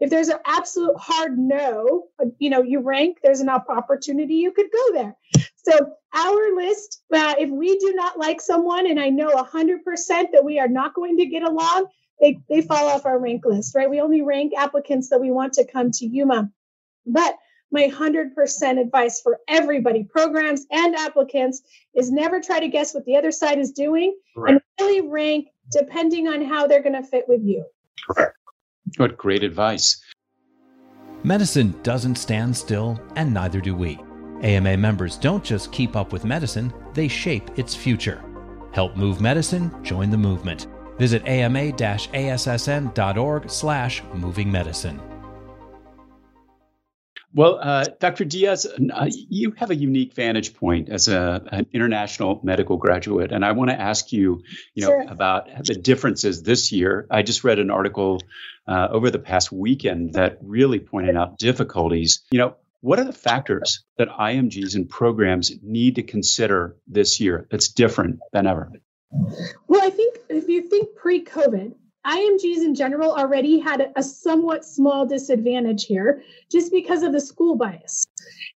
If 0.00 0.10
there's 0.10 0.28
an 0.28 0.40
absolute 0.44 0.96
hard 0.96 1.38
no, 1.38 2.08
you 2.38 2.50
know, 2.50 2.62
you 2.62 2.80
rank, 2.80 3.18
there's 3.22 3.40
an 3.40 3.48
opportunity 3.48 4.34
you 4.34 4.52
could 4.52 4.70
go 4.72 4.92
there. 4.92 5.16
So 5.56 5.94
our 6.14 6.54
list, 6.54 7.02
uh, 7.12 7.34
if 7.38 7.48
we 7.48 7.78
do 7.78 7.92
not 7.94 8.18
like 8.18 8.40
someone, 8.40 8.88
and 8.88 9.00
I 9.00 9.10
know 9.10 9.30
100% 9.30 9.78
that 10.32 10.44
we 10.44 10.58
are 10.58 10.68
not 10.68 10.94
going 10.94 11.18
to 11.18 11.26
get 11.26 11.42
along, 11.42 11.86
they, 12.20 12.40
they 12.48 12.60
fall 12.60 12.88
off 12.88 13.06
our 13.06 13.18
rank 13.18 13.44
list, 13.44 13.74
right? 13.74 13.88
We 13.88 14.00
only 14.00 14.22
rank 14.22 14.52
applicants 14.56 15.10
that 15.10 15.20
we 15.20 15.30
want 15.30 15.54
to 15.54 15.66
come 15.66 15.90
to 15.92 16.06
Yuma. 16.06 16.50
But 17.06 17.36
my 17.74 17.88
100% 17.88 18.80
advice 18.80 19.20
for 19.20 19.40
everybody, 19.48 20.04
programs 20.04 20.64
and 20.70 20.94
applicants, 20.94 21.60
is 21.94 22.10
never 22.10 22.40
try 22.40 22.60
to 22.60 22.68
guess 22.68 22.94
what 22.94 23.04
the 23.04 23.16
other 23.16 23.32
side 23.32 23.58
is 23.58 23.72
doing 23.72 24.16
Correct. 24.34 24.52
and 24.52 24.60
really 24.80 25.02
rank 25.02 25.48
depending 25.70 26.28
on 26.28 26.42
how 26.44 26.66
they're 26.66 26.82
going 26.82 26.94
to 26.94 27.02
fit 27.02 27.24
with 27.28 27.42
you. 27.42 27.64
Correct. 28.08 28.36
What 28.96 29.16
great 29.18 29.42
advice. 29.42 30.00
Medicine 31.24 31.74
doesn't 31.82 32.16
stand 32.16 32.56
still, 32.56 33.00
and 33.16 33.34
neither 33.34 33.60
do 33.60 33.74
we. 33.74 33.98
AMA 34.42 34.76
members 34.76 35.16
don't 35.16 35.42
just 35.42 35.72
keep 35.72 35.96
up 35.96 36.12
with 36.12 36.24
medicine, 36.24 36.72
they 36.92 37.08
shape 37.08 37.58
its 37.58 37.74
future. 37.74 38.22
Help 38.72 38.96
move 38.96 39.20
medicine, 39.20 39.72
join 39.82 40.10
the 40.10 40.16
movement. 40.18 40.68
Visit 40.98 41.26
ama-assn.org 41.26 42.10
slash 43.50 44.02
moving 44.12 44.52
medicine. 44.52 45.00
Well, 47.34 47.58
uh, 47.60 47.84
Dr. 47.98 48.24
Diaz, 48.24 48.64
uh, 48.66 49.10
you 49.10 49.50
have 49.56 49.70
a 49.70 49.74
unique 49.74 50.14
vantage 50.14 50.54
point 50.54 50.88
as 50.88 51.08
a, 51.08 51.42
an 51.50 51.66
international 51.72 52.40
medical 52.44 52.76
graduate, 52.76 53.32
and 53.32 53.44
I 53.44 53.52
want 53.52 53.70
to 53.70 53.80
ask 53.80 54.12
you, 54.12 54.44
you 54.74 54.82
know, 54.82 54.88
sure. 54.88 55.04
about 55.08 55.48
the 55.64 55.74
differences 55.74 56.44
this 56.44 56.70
year. 56.70 57.08
I 57.10 57.22
just 57.22 57.42
read 57.42 57.58
an 57.58 57.72
article 57.72 58.20
uh, 58.68 58.86
over 58.88 59.10
the 59.10 59.18
past 59.18 59.50
weekend 59.50 60.14
that 60.14 60.38
really 60.42 60.78
pointed 60.78 61.16
out 61.16 61.36
difficulties. 61.36 62.22
You 62.30 62.38
know, 62.38 62.56
what 62.82 63.00
are 63.00 63.04
the 63.04 63.12
factors 63.12 63.82
that 63.98 64.08
IMGs 64.08 64.76
and 64.76 64.88
programs 64.88 65.50
need 65.60 65.96
to 65.96 66.04
consider 66.04 66.76
this 66.86 67.18
year 67.18 67.48
that's 67.50 67.68
different 67.68 68.20
than 68.32 68.46
ever? 68.46 68.70
Well, 69.66 69.82
I 69.82 69.90
think 69.90 70.18
if 70.28 70.48
you 70.48 70.68
think 70.68 70.94
pre-COVID, 70.94 71.74
IMGs 72.06 72.58
in 72.58 72.74
general 72.74 73.12
already 73.12 73.58
had 73.58 73.92
a 73.96 74.02
somewhat 74.02 74.64
small 74.64 75.06
disadvantage 75.06 75.86
here 75.86 76.22
just 76.50 76.70
because 76.70 77.02
of 77.02 77.12
the 77.12 77.20
school 77.20 77.56
bias. 77.56 78.06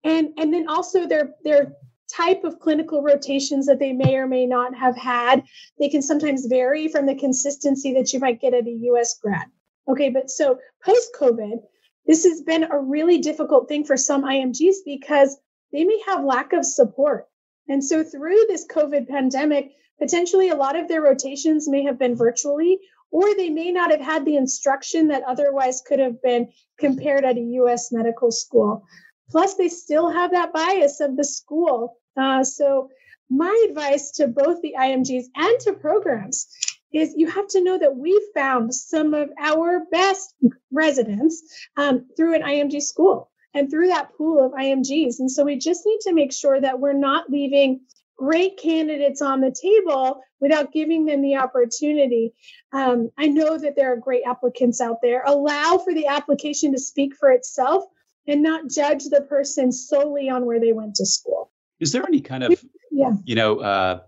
And, 0.03 0.29
and 0.37 0.53
then 0.53 0.67
also 0.67 1.07
their, 1.07 1.35
their 1.43 1.73
type 2.11 2.43
of 2.43 2.59
clinical 2.59 3.01
rotations 3.01 3.65
that 3.65 3.79
they 3.79 3.93
may 3.93 4.15
or 4.15 4.27
may 4.27 4.45
not 4.45 4.75
have 4.75 4.95
had. 4.95 5.43
They 5.79 5.89
can 5.89 6.01
sometimes 6.01 6.45
vary 6.45 6.87
from 6.87 7.05
the 7.05 7.15
consistency 7.15 7.93
that 7.93 8.13
you 8.13 8.19
might 8.19 8.41
get 8.41 8.53
at 8.53 8.67
a 8.67 8.79
US 8.91 9.17
grad. 9.19 9.47
Okay, 9.87 10.09
but 10.09 10.29
so 10.29 10.59
post 10.83 11.09
COVID, 11.19 11.59
this 12.07 12.23
has 12.23 12.41
been 12.41 12.63
a 12.63 12.79
really 12.79 13.19
difficult 13.19 13.67
thing 13.67 13.83
for 13.83 13.97
some 13.97 14.23
IMGs 14.23 14.77
because 14.85 15.37
they 15.71 15.83
may 15.83 15.99
have 16.05 16.23
lack 16.23 16.53
of 16.53 16.65
support. 16.65 17.27
And 17.67 17.83
so 17.83 18.03
through 18.03 18.45
this 18.47 18.65
COVID 18.67 19.07
pandemic, 19.07 19.71
potentially 19.99 20.49
a 20.49 20.55
lot 20.55 20.75
of 20.75 20.87
their 20.87 21.01
rotations 21.01 21.67
may 21.67 21.83
have 21.83 21.97
been 21.97 22.15
virtually 22.15 22.79
or 23.15 23.33
they 23.33 23.49
may 23.49 23.71
not 23.71 23.91
have 23.91 24.01
had 24.01 24.25
the 24.25 24.35
instruction 24.35 25.07
that 25.07 25.23
otherwise 25.25 25.81
could 25.87 25.99
have 25.99 26.21
been 26.21 26.49
compared 26.77 27.23
at 27.23 27.37
a 27.37 27.49
US 27.61 27.89
medical 27.89 28.29
school. 28.29 28.83
Plus, 29.29 29.53
they 29.53 29.69
still 29.69 30.09
have 30.09 30.31
that 30.31 30.51
bias 30.51 30.99
of 30.99 31.15
the 31.15 31.23
school. 31.23 31.97
Uh, 32.17 32.43
so, 32.43 32.89
my 33.29 33.67
advice 33.69 34.11
to 34.17 34.27
both 34.27 34.61
the 34.61 34.75
IMGs 34.77 35.27
and 35.33 35.59
to 35.61 35.71
programs 35.71 36.47
is 36.91 37.13
you 37.15 37.27
have 37.27 37.47
to 37.47 37.63
know 37.63 37.77
that 37.79 37.95
we 37.95 38.11
found 38.35 38.75
some 38.75 39.13
of 39.13 39.29
our 39.39 39.85
best 39.89 40.35
residents 40.69 41.41
um, 41.77 42.07
through 42.17 42.35
an 42.35 42.41
IMG 42.41 42.81
school 42.81 43.31
and 43.53 43.71
through 43.71 43.87
that 43.87 44.13
pool 44.17 44.45
of 44.45 44.51
IMGs. 44.51 45.19
And 45.19 45.31
so 45.31 45.45
we 45.45 45.57
just 45.57 45.83
need 45.85 46.01
to 46.01 46.13
make 46.13 46.33
sure 46.33 46.59
that 46.59 46.81
we're 46.81 46.91
not 47.09 47.29
leaving 47.29 47.79
great 48.17 48.57
candidates 48.57 49.21
on 49.21 49.41
the 49.41 49.51
table 49.51 50.21
without 50.39 50.71
giving 50.71 51.05
them 51.05 51.21
the 51.21 51.35
opportunity. 51.35 52.33
Um, 52.73 53.09
I 53.17 53.27
know 53.27 53.57
that 53.57 53.75
there 53.75 53.93
are 53.93 53.97
great 53.97 54.23
applicants 54.25 54.81
out 54.81 54.97
there. 55.01 55.23
Allow 55.25 55.79
for 55.83 55.93
the 55.93 56.07
application 56.07 56.71
to 56.73 56.79
speak 56.79 57.15
for 57.15 57.31
itself 57.31 57.83
and 58.27 58.41
not 58.41 58.69
judge 58.69 59.05
the 59.05 59.21
person 59.21 59.71
solely 59.71 60.29
on 60.29 60.45
where 60.45 60.59
they 60.59 60.73
went 60.73 60.95
to 60.95 61.05
school. 61.05 61.51
Is 61.79 61.91
there 61.91 62.03
any 62.07 62.21
kind 62.21 62.43
of, 62.43 62.63
yeah. 62.91 63.11
you 63.25 63.35
know, 63.35 63.59
uh, 63.59 63.99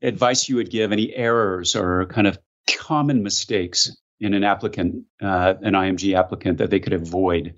advice 0.00 0.48
you 0.48 0.56
would 0.56 0.70
give, 0.70 0.92
any 0.92 1.14
errors 1.14 1.76
or 1.76 2.06
kind 2.06 2.26
of 2.26 2.38
common 2.78 3.22
mistakes 3.22 3.94
in 4.20 4.34
an 4.34 4.44
applicant, 4.44 5.04
uh, 5.20 5.54
an 5.62 5.74
IMG 5.74 6.14
applicant 6.16 6.58
that 6.58 6.70
they 6.70 6.80
could 6.80 6.92
avoid 6.92 7.54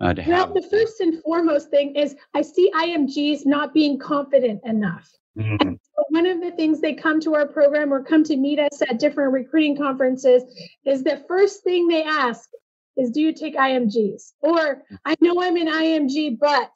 uh, 0.00 0.14
to 0.14 0.22
well, 0.26 0.46
have? 0.46 0.54
the 0.54 0.62
first 0.62 1.00
and 1.00 1.22
foremost 1.22 1.70
thing 1.70 1.94
is 1.96 2.16
I 2.34 2.42
see 2.42 2.70
IMGs 2.74 3.46
not 3.46 3.72
being 3.72 3.98
confident 3.98 4.60
enough. 4.64 5.10
Mm-hmm. 5.38 5.74
So 5.74 6.04
one 6.08 6.26
of 6.26 6.40
the 6.40 6.50
things 6.52 6.80
they 6.80 6.94
come 6.94 7.20
to 7.20 7.34
our 7.34 7.46
program 7.46 7.92
or 7.92 8.02
come 8.02 8.24
to 8.24 8.36
meet 8.36 8.58
us 8.58 8.82
at 8.82 8.98
different 8.98 9.32
recruiting 9.32 9.76
conferences 9.76 10.42
is 10.84 11.02
the 11.02 11.22
first 11.28 11.62
thing 11.62 11.88
they 11.88 12.02
ask 12.02 12.48
is, 12.96 13.10
Do 13.10 13.20
you 13.20 13.32
take 13.32 13.56
IMGs? 13.56 14.32
Or 14.40 14.82
I 15.04 15.14
know 15.20 15.42
I'm 15.42 15.56
an 15.56 15.68
IMG, 15.68 16.38
but 16.38 16.74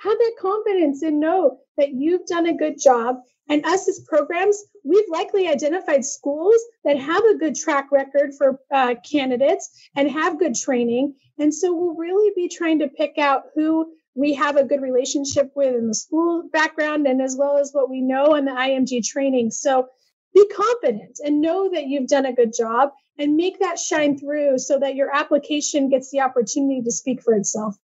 have 0.00 0.18
that 0.18 0.34
confidence 0.40 1.02
and 1.02 1.20
know 1.20 1.60
that 1.76 1.92
you've 1.92 2.26
done 2.26 2.46
a 2.46 2.56
good 2.56 2.80
job. 2.80 3.16
And 3.48 3.64
us 3.64 3.88
as 3.88 4.00
programs, 4.00 4.62
we've 4.84 5.08
likely 5.08 5.48
identified 5.48 6.04
schools 6.04 6.60
that 6.84 6.98
have 6.98 7.24
a 7.24 7.38
good 7.38 7.54
track 7.54 7.90
record 7.90 8.34
for 8.36 8.60
uh, 8.70 8.94
candidates 9.10 9.70
and 9.96 10.10
have 10.10 10.38
good 10.38 10.54
training. 10.54 11.14
And 11.38 11.54
so 11.54 11.74
we'll 11.74 11.94
really 11.94 12.32
be 12.34 12.48
trying 12.48 12.80
to 12.80 12.88
pick 12.88 13.16
out 13.16 13.44
who 13.54 13.92
we 14.14 14.34
have 14.34 14.56
a 14.56 14.64
good 14.64 14.82
relationship 14.82 15.52
with 15.54 15.74
in 15.74 15.86
the 15.86 15.94
school 15.94 16.48
background 16.52 17.06
and 17.06 17.22
as 17.22 17.36
well 17.38 17.56
as 17.56 17.70
what 17.72 17.88
we 17.88 18.00
know 18.00 18.34
in 18.34 18.44
the 18.44 18.50
IMG 18.50 19.06
training. 19.06 19.50
So 19.50 19.88
be 20.34 20.46
confident 20.48 21.18
and 21.24 21.40
know 21.40 21.70
that 21.70 21.86
you've 21.86 22.08
done 22.08 22.26
a 22.26 22.32
good 22.32 22.52
job 22.52 22.90
and 23.18 23.36
make 23.36 23.60
that 23.60 23.78
shine 23.78 24.18
through 24.18 24.58
so 24.58 24.78
that 24.78 24.94
your 24.94 25.14
application 25.14 25.88
gets 25.88 26.10
the 26.10 26.20
opportunity 26.20 26.82
to 26.82 26.92
speak 26.92 27.22
for 27.22 27.34
itself. 27.34 27.76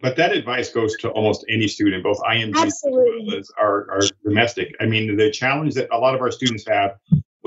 But 0.00 0.16
that 0.16 0.32
advice 0.32 0.70
goes 0.70 0.96
to 0.98 1.10
almost 1.10 1.44
any 1.48 1.66
student, 1.66 2.04
both 2.04 2.20
IMG 2.20 2.54
as 2.66 2.80
well 2.84 3.36
as 3.36 3.50
our, 3.58 3.90
our 3.90 4.00
domestic. 4.24 4.74
I 4.80 4.86
mean, 4.86 5.16
the 5.16 5.30
challenge 5.30 5.74
that 5.74 5.88
a 5.90 5.98
lot 5.98 6.14
of 6.14 6.20
our 6.20 6.30
students 6.30 6.64
have 6.68 6.98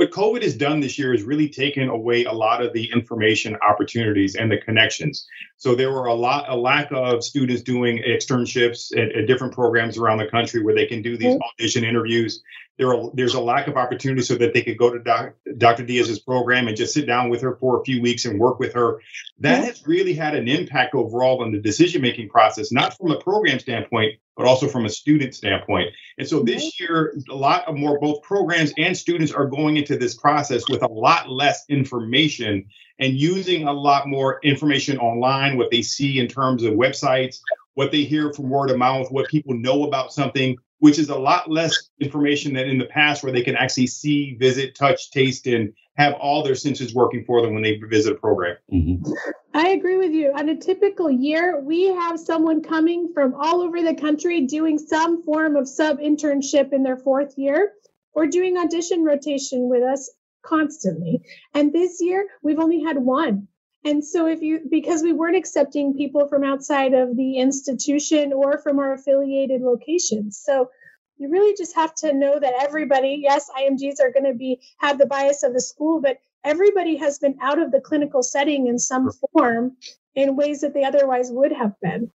what 0.02 0.10
COVID 0.10 0.42
has 0.42 0.56
done 0.56 0.80
this 0.80 0.98
year 0.98 1.14
is 1.14 1.22
really 1.22 1.50
taken 1.50 1.90
away 1.90 2.24
a 2.24 2.32
lot 2.32 2.64
of 2.64 2.74
the 2.74 2.90
information 2.92 3.56
opportunities 3.58 4.36
and 4.36 4.52
the 4.52 4.58
connections. 4.58 5.28
So 5.58 5.76
there 5.76 5.92
were 5.92 6.08
a 6.08 6.14
lot, 6.14 6.46
a 6.48 6.56
lack 6.56 6.88
of 6.92 7.24
students 7.24 7.62
doing 7.62 8.00
externships 8.00 8.98
at, 8.98 9.16
at 9.16 9.28
different 9.28 9.54
programs 9.54 9.98
around 9.98 10.18
the 10.18 10.28
country 10.28 10.64
where 10.64 10.74
they 10.74 10.88
can 10.88 11.02
do 11.02 11.18
these 11.18 11.36
mm-hmm. 11.36 11.62
audition 11.62 11.84
interviews. 11.84 12.42
There 12.82 12.96
are, 12.96 13.12
there's 13.14 13.36
a 13.36 13.40
lack 13.40 13.68
of 13.68 13.78
opportunity 13.78 14.24
so 14.24 14.34
that 14.38 14.56
they 14.56 14.64
could 14.64 14.76
go 14.76 14.90
to 14.90 14.98
doc, 14.98 15.36
Dr. 15.60 15.86
Diaz's 15.86 16.18
program 16.18 16.68
and 16.68 16.76
just 16.76 16.96
sit 16.96 17.06
down 17.06 17.30
with 17.30 17.40
her 17.42 17.56
for 17.58 17.80
a 17.80 17.84
few 17.84 18.02
weeks 18.02 18.26
and 18.26 18.40
work 18.40 18.58
with 18.58 18.74
her. 18.74 19.00
That 19.38 19.60
mm-hmm. 19.60 19.68
has 19.68 19.86
really 19.86 20.16
had 20.16 20.34
an 20.34 20.48
impact 20.48 20.96
overall 20.96 21.44
on 21.44 21.52
the 21.52 21.60
decision 21.60 22.02
making 22.02 22.30
process, 22.30 22.72
not 22.72 22.98
from 22.98 23.12
a 23.12 23.20
program 23.20 23.60
standpoint, 23.60 24.16
but 24.36 24.48
also 24.48 24.68
from 24.68 24.86
a 24.86 24.90
student 24.90 25.36
standpoint. 25.36 25.90
And 26.18 26.28
so 26.28 26.42
this 26.42 26.80
year, 26.80 27.16
a 27.30 27.36
lot 27.36 27.68
of 27.68 27.76
more 27.76 28.00
both 28.00 28.24
programs 28.24 28.74
and 28.80 28.98
students 28.98 29.32
are 29.32 29.46
going 29.46 29.78
into 29.78 29.96
this 29.96 30.16
process 30.16 30.68
with 30.68 30.82
a 30.82 30.88
lot 30.88 31.30
less 31.30 31.64
information 31.70 32.66
and 32.98 33.14
using 33.14 33.68
a 33.68 33.72
lot 33.72 34.08
more 34.08 34.40
information 34.42 34.98
online, 34.98 35.56
what 35.56 35.70
they 35.70 35.84
see 35.84 36.18
in 36.18 36.28
terms 36.28 36.64
of 36.64 36.74
websites, 36.74 37.42
what 37.76 37.92
they 37.92 38.06
hear 38.06 38.34
from 38.34 38.50
word 38.50 38.72
of 38.72 38.80
mouth, 38.80 39.12
what 39.12 39.28
people 39.28 39.54
know 39.54 39.84
about 39.84 40.12
something, 40.12 40.58
which 40.82 40.98
is 40.98 41.10
a 41.10 41.18
lot 41.18 41.50
less 41.50 41.90
information 42.00 42.56
than 42.56 42.68
in 42.68 42.80
the 42.80 42.86
past 42.86 43.22
where 43.24 43.32
they 43.32 43.44
can 43.44 43.56
actually 43.56 43.86
see, 43.86 44.36
visit, 44.40 44.74
touch, 44.74 45.12
taste, 45.12 45.46
and 45.46 45.72
have 45.96 46.14
all 46.16 46.44
their 46.44 46.56
senses 46.56 46.96
working 46.96 47.24
for 47.24 47.40
them 47.42 47.54
when 47.54 47.62
they 47.62 47.78
visit 47.78 48.14
a 48.14 48.16
program. 48.16 48.58
Mm-hmm. 48.74 49.12
I 49.54 49.70
agree 49.70 49.98
with 49.98 50.12
you. 50.12 50.32
On 50.36 50.50
a 50.50 50.60
typical 50.60 51.12
year, 51.12 51.62
we 51.62 51.86
have 51.86 52.20
someone 52.20 52.64
coming 52.64 53.12
from 53.14 53.36
all 53.36 53.62
over 53.62 53.84
the 53.84 53.94
country 53.94 54.48
doing 54.48 54.80
some 54.80 55.22
form 55.22 55.56
of 55.56 55.70
sub 55.70 56.00
internship 56.00 56.74
in 56.74 56.82
their 56.82 56.98
fourth 56.98 57.38
year 57.38 57.74
or 58.14 58.26
doing 58.26 58.58
audition 58.58 59.04
rotation 59.04 59.70
with 59.70 59.84
us 59.84 60.10
constantly. 60.42 61.22
And 61.54 61.72
this 61.72 62.02
year, 62.02 62.28
we've 62.42 62.60
only 62.60 62.82
had 62.82 62.98
one. 62.98 63.48
And 63.84 64.06
so, 64.06 64.28
if 64.28 64.42
you, 64.42 64.62
because 64.70 65.02
we 65.02 65.14
weren't 65.14 65.36
accepting 65.36 65.96
people 65.96 66.28
from 66.28 66.44
outside 66.44 66.94
of 66.94 67.16
the 67.16 67.38
institution 67.38 68.32
or 68.32 68.60
from 68.60 68.80
our 68.80 68.94
affiliated 68.94 69.62
locations. 69.62 70.38
So, 70.38 70.70
you 71.18 71.30
really 71.30 71.56
just 71.56 71.76
have 71.76 71.94
to 71.96 72.14
know 72.14 72.40
that 72.40 72.54
everybody, 72.62 73.20
yes, 73.22 73.50
IMGs 73.56 74.00
are 74.02 74.12
going 74.12 74.32
to 74.32 74.38
be 74.38 74.60
have 74.78 74.98
the 74.98 75.06
bias 75.06 75.44
of 75.44 75.54
the 75.54 75.62
school, 75.62 76.02
but 76.02 76.18
everybody 76.44 76.98
has 76.98 77.20
been 77.20 77.38
out 77.42 77.60
of 77.60 77.72
the 77.72 77.82
clinical 77.82 78.24
setting 78.24 78.68
in 78.68 78.80
some 78.80 79.12
form 79.32 79.78
in 80.16 80.36
ways 80.36 80.62
that 80.62 80.74
they 80.74 80.84
otherwise 80.84 81.30
would 81.32 81.52
have 81.52 81.80
been. 81.80 82.12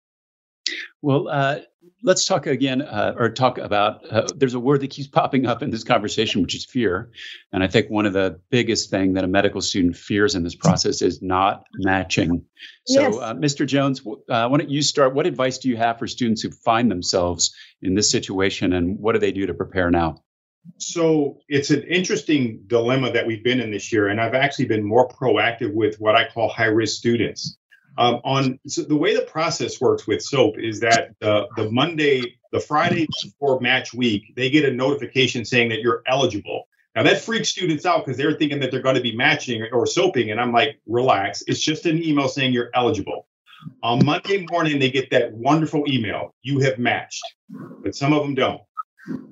Well, 1.03 1.29
uh, 1.29 1.59
let's 2.05 2.27
talk 2.27 2.47
again, 2.47 2.83
uh, 2.83 3.15
or 3.17 3.31
talk 3.31 3.59
about. 3.59 4.13
Uh, 4.13 4.27
there's 4.37 4.55
a 4.55 4.61
word 4.61 4.83
that 4.83 4.91
keeps 4.91 5.09
popping 5.09 5.47
up 5.47 5.63
in 5.63 5.71
this 5.71 5.83
conversation, 5.83 6.43
which 6.43 6.55
is 6.55 6.65
fear. 6.65 7.11
And 7.51 7.65
I 7.65 7.67
think 7.67 7.89
one 7.89 8.07
of 8.07 8.13
the 8.13 8.41
biggest 8.51 8.91
thing 8.91 9.15
that 9.15 9.25
a 9.25 9.27
medical 9.27 9.63
student 9.63 9.97
fears 9.97 10.35
in 10.35 10.45
this 10.45 10.55
process 10.55 11.03
is 11.03 11.23
not 11.23 11.65
matching. 11.79 12.45
So, 12.87 13.01
yes. 13.01 13.17
Uh, 13.17 13.35
Mr. 13.35 13.67
Jones, 13.67 14.03
uh, 14.07 14.49
why 14.49 14.59
don't 14.59 14.71
you 14.71 14.83
start? 14.83 15.15
What 15.15 15.27
advice 15.27 15.59
do 15.59 15.71
you 15.71 15.77
have 15.79 15.99
for 15.99 16.07
students 16.07 16.43
who 16.43 16.51
find 16.51 16.91
themselves 16.91 17.55
in 17.81 17.95
this 17.95 18.11
situation, 18.11 18.75
and 18.75 18.99
what 18.99 19.15
do 19.15 19.19
they 19.19 19.33
do 19.33 19.47
to 19.47 19.55
prepare 19.55 19.91
now? 19.91 20.23
So 20.79 21.41
it's 21.49 21.71
an 21.71 21.83
interesting 21.83 22.63
dilemma 22.67 23.13
that 23.13 23.27
we've 23.27 23.45
been 23.45 23.61
in 23.61 23.71
this 23.71 23.93
year, 23.93 24.09
and 24.09 24.21
I've 24.21 24.35
actually 24.35 24.67
been 24.67 24.83
more 24.83 25.09
proactive 25.09 25.75
with 25.75 25.97
what 26.01 26.17
I 26.17 26.29
call 26.29 26.49
high 26.49 26.67
risk 26.67 26.97
students. 26.97 27.59
Um, 27.97 28.21
on 28.25 28.59
so 28.67 28.83
the 28.83 28.97
way 28.97 29.15
the 29.15 29.23
process 29.23 29.81
works 29.81 30.07
with 30.07 30.23
SOAP 30.23 30.59
is 30.59 30.81
that 30.81 31.15
the 31.21 31.47
the 31.57 31.71
Monday, 31.71 32.39
the 32.53 32.61
Friday 32.61 33.07
before 33.23 33.61
match 33.61 33.95
week, 33.95 34.35
they 34.37 34.51
get 34.51 34.65
a 34.65 34.73
notification 34.73 35.45
saying 35.45 35.69
that 35.69 35.81
you're 35.81 36.03
eligible. 36.07 36.65
Now 36.97 37.05
that 37.05 37.21
freaks 37.21 37.51
students 37.51 37.87
out 37.87 38.05
because 38.05 38.17
they're 38.19 38.35
thinking 38.35 38.61
that 38.61 38.71
they're 38.71 38.83
going 38.83 38.97
to 38.97 39.01
be 39.03 39.17
matching 39.17 39.65
or 39.73 39.87
soaping, 39.87 40.31
and 40.31 40.41
I'm 40.41 40.53
like, 40.53 40.81
relax. 40.87 41.43
It's 41.47 41.61
just 41.61 41.87
an 41.87 42.03
email 42.03 42.29
saying 42.29 42.53
you're 42.53 42.71
eligible. 42.75 43.27
On 43.83 44.05
Monday 44.05 44.47
morning, 44.51 44.79
they 44.79 44.91
get 44.91 45.11
that 45.11 45.33
wonderful 45.33 45.85
email, 45.89 46.35
you 46.43 46.59
have 46.61 46.79
matched, 46.79 47.25
but 47.83 47.95
some 47.95 48.13
of 48.13 48.23
them 48.23 48.35
don't. 48.35 48.61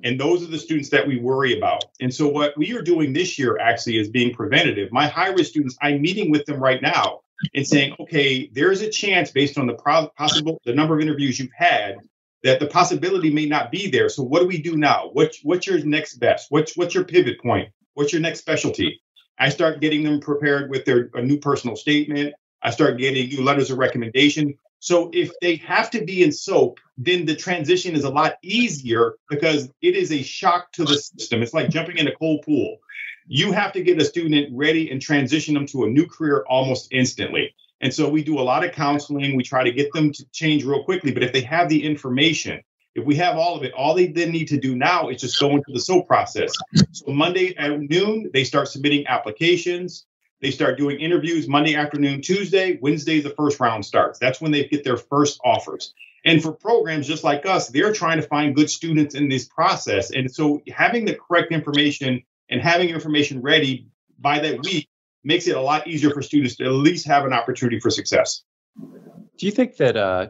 And 0.03 0.19
those 0.19 0.43
are 0.43 0.47
the 0.47 0.57
students 0.57 0.89
that 0.89 1.07
we 1.07 1.19
worry 1.19 1.57
about. 1.57 1.83
And 1.99 2.13
so, 2.13 2.27
what 2.27 2.57
we 2.57 2.73
are 2.73 2.81
doing 2.81 3.11
this 3.11 3.37
year 3.37 3.57
actually 3.57 3.97
is 3.97 4.09
being 4.09 4.33
preventative. 4.33 4.91
My 4.91 5.07
high 5.07 5.29
risk 5.29 5.49
students, 5.51 5.75
I'm 5.81 6.01
meeting 6.01 6.31
with 6.31 6.45
them 6.45 6.61
right 6.61 6.81
now 6.81 7.22
and 7.53 7.67
saying, 7.67 7.95
okay, 7.99 8.49
there 8.53 8.71
is 8.71 8.81
a 8.81 8.89
chance 8.89 9.31
based 9.31 9.57
on 9.57 9.67
the 9.67 9.73
possible 9.73 10.59
the 10.65 10.73
number 10.73 10.95
of 10.95 11.01
interviews 11.01 11.39
you've 11.39 11.51
had 11.55 11.97
that 12.43 12.59
the 12.59 12.67
possibility 12.67 13.31
may 13.31 13.45
not 13.45 13.71
be 13.71 13.89
there. 13.89 14.09
So 14.09 14.23
what 14.23 14.41
do 14.41 14.47
we 14.47 14.61
do 14.61 14.75
now? 14.75 15.09
What, 15.13 15.33
what's 15.43 15.65
your 15.65 15.83
next 15.85 16.15
best? 16.15 16.47
What's 16.49 16.75
what's 16.77 16.93
your 16.93 17.05
pivot 17.05 17.41
point? 17.41 17.69
What's 17.93 18.11
your 18.11 18.21
next 18.21 18.39
specialty? 18.39 19.01
I 19.39 19.49
start 19.49 19.81
getting 19.81 20.03
them 20.03 20.19
prepared 20.19 20.69
with 20.69 20.85
their 20.85 21.09
a 21.13 21.21
new 21.21 21.39
personal 21.39 21.75
statement. 21.75 22.33
I 22.61 22.71
start 22.71 22.97
getting 22.97 23.29
new 23.29 23.43
letters 23.43 23.71
of 23.71 23.77
recommendation. 23.77 24.57
So 24.79 25.09
if 25.13 25.31
they 25.41 25.55
have 25.57 25.89
to 25.91 26.03
be 26.03 26.23
in 26.23 26.31
SOAP, 26.31 26.77
then 26.97 27.25
the 27.25 27.35
transition 27.35 27.95
is 27.95 28.03
a 28.03 28.09
lot 28.09 28.35
easier 28.43 29.15
because 29.29 29.69
it 29.81 29.95
is 29.95 30.11
a 30.11 30.21
shock 30.21 30.71
to 30.73 30.83
the 30.83 30.95
system. 30.95 31.41
It's 31.41 31.53
like 31.53 31.69
jumping 31.69 31.97
in 31.97 32.07
a 32.07 32.15
cold 32.15 32.41
pool 32.45 32.79
you 33.27 33.51
have 33.51 33.71
to 33.73 33.81
get 33.81 34.01
a 34.01 34.05
student 34.05 34.49
ready 34.51 34.91
and 34.91 35.01
transition 35.01 35.53
them 35.53 35.65
to 35.67 35.85
a 35.85 35.89
new 35.89 36.07
career 36.07 36.43
almost 36.47 36.89
instantly. 36.91 37.53
And 37.81 37.93
so 37.93 38.09
we 38.09 38.23
do 38.23 38.39
a 38.39 38.41
lot 38.41 38.63
of 38.63 38.71
counseling. 38.71 39.35
We 39.35 39.43
try 39.43 39.63
to 39.63 39.71
get 39.71 39.91
them 39.93 40.11
to 40.13 40.25
change 40.31 40.63
real 40.63 40.83
quickly. 40.83 41.11
But 41.11 41.23
if 41.23 41.33
they 41.33 41.41
have 41.41 41.67
the 41.67 41.83
information, 41.83 42.61
if 42.95 43.05
we 43.05 43.15
have 43.15 43.35
all 43.35 43.55
of 43.57 43.63
it, 43.63 43.73
all 43.73 43.93
they 43.93 44.07
then 44.07 44.31
need 44.31 44.47
to 44.49 44.57
do 44.57 44.75
now 44.75 45.09
is 45.09 45.19
just 45.19 45.39
go 45.39 45.51
into 45.51 45.71
the 45.73 45.79
SOAP 45.79 46.07
process. 46.07 46.53
So 46.91 47.11
Monday 47.11 47.55
at 47.57 47.77
noon, 47.79 48.29
they 48.33 48.43
start 48.43 48.67
submitting 48.67 49.05
applications. 49.07 50.05
They 50.41 50.51
start 50.51 50.77
doing 50.77 50.99
interviews 50.99 51.47
Monday 51.47 51.75
afternoon, 51.75 52.21
Tuesday, 52.21 52.77
Wednesday, 52.81 53.21
the 53.21 53.31
first 53.31 53.59
round 53.59 53.85
starts. 53.85 54.19
That's 54.19 54.41
when 54.41 54.51
they 54.51 54.67
get 54.67 54.83
their 54.83 54.97
first 54.97 55.39
offers. 55.43 55.93
And 56.25 56.41
for 56.41 56.51
programs 56.51 57.07
just 57.07 57.23
like 57.23 57.45
us, 57.45 57.69
they're 57.69 57.93
trying 57.93 58.21
to 58.21 58.27
find 58.27 58.55
good 58.55 58.69
students 58.69 59.15
in 59.15 59.27
this 59.27 59.45
process. 59.45 60.11
And 60.11 60.29
so 60.33 60.61
having 60.73 61.05
the 61.05 61.15
correct 61.15 61.51
information 61.51 62.23
and 62.49 62.61
having 62.61 62.89
information 62.89 63.41
ready 63.41 63.87
by 64.19 64.39
that 64.39 64.63
week 64.63 64.87
makes 65.23 65.47
it 65.47 65.55
a 65.55 65.61
lot 65.61 65.87
easier 65.87 66.11
for 66.11 66.21
students 66.21 66.55
to 66.57 66.65
at 66.65 66.71
least 66.71 67.07
have 67.07 67.25
an 67.25 67.33
opportunity 67.33 67.79
for 67.79 67.89
success. 67.89 68.43
Do 68.77 69.45
you 69.45 69.51
think 69.51 69.77
that 69.77 69.97
uh, 69.97 70.27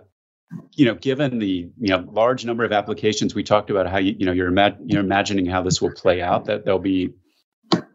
you 0.73 0.85
know, 0.85 0.95
given 0.95 1.39
the 1.39 1.69
you 1.79 1.89
know 1.89 2.05
large 2.11 2.45
number 2.45 2.63
of 2.63 2.71
applications, 2.71 3.35
we 3.35 3.43
talked 3.43 3.69
about 3.69 3.87
how 3.87 3.97
you 3.97 4.15
you 4.17 4.25
know 4.25 4.31
you're, 4.31 4.53
you're 4.85 5.01
imagining 5.01 5.45
how 5.45 5.61
this 5.61 5.81
will 5.81 5.91
play 5.91 6.21
out. 6.21 6.45
That 6.45 6.65
there'll 6.65 6.79
be 6.79 7.13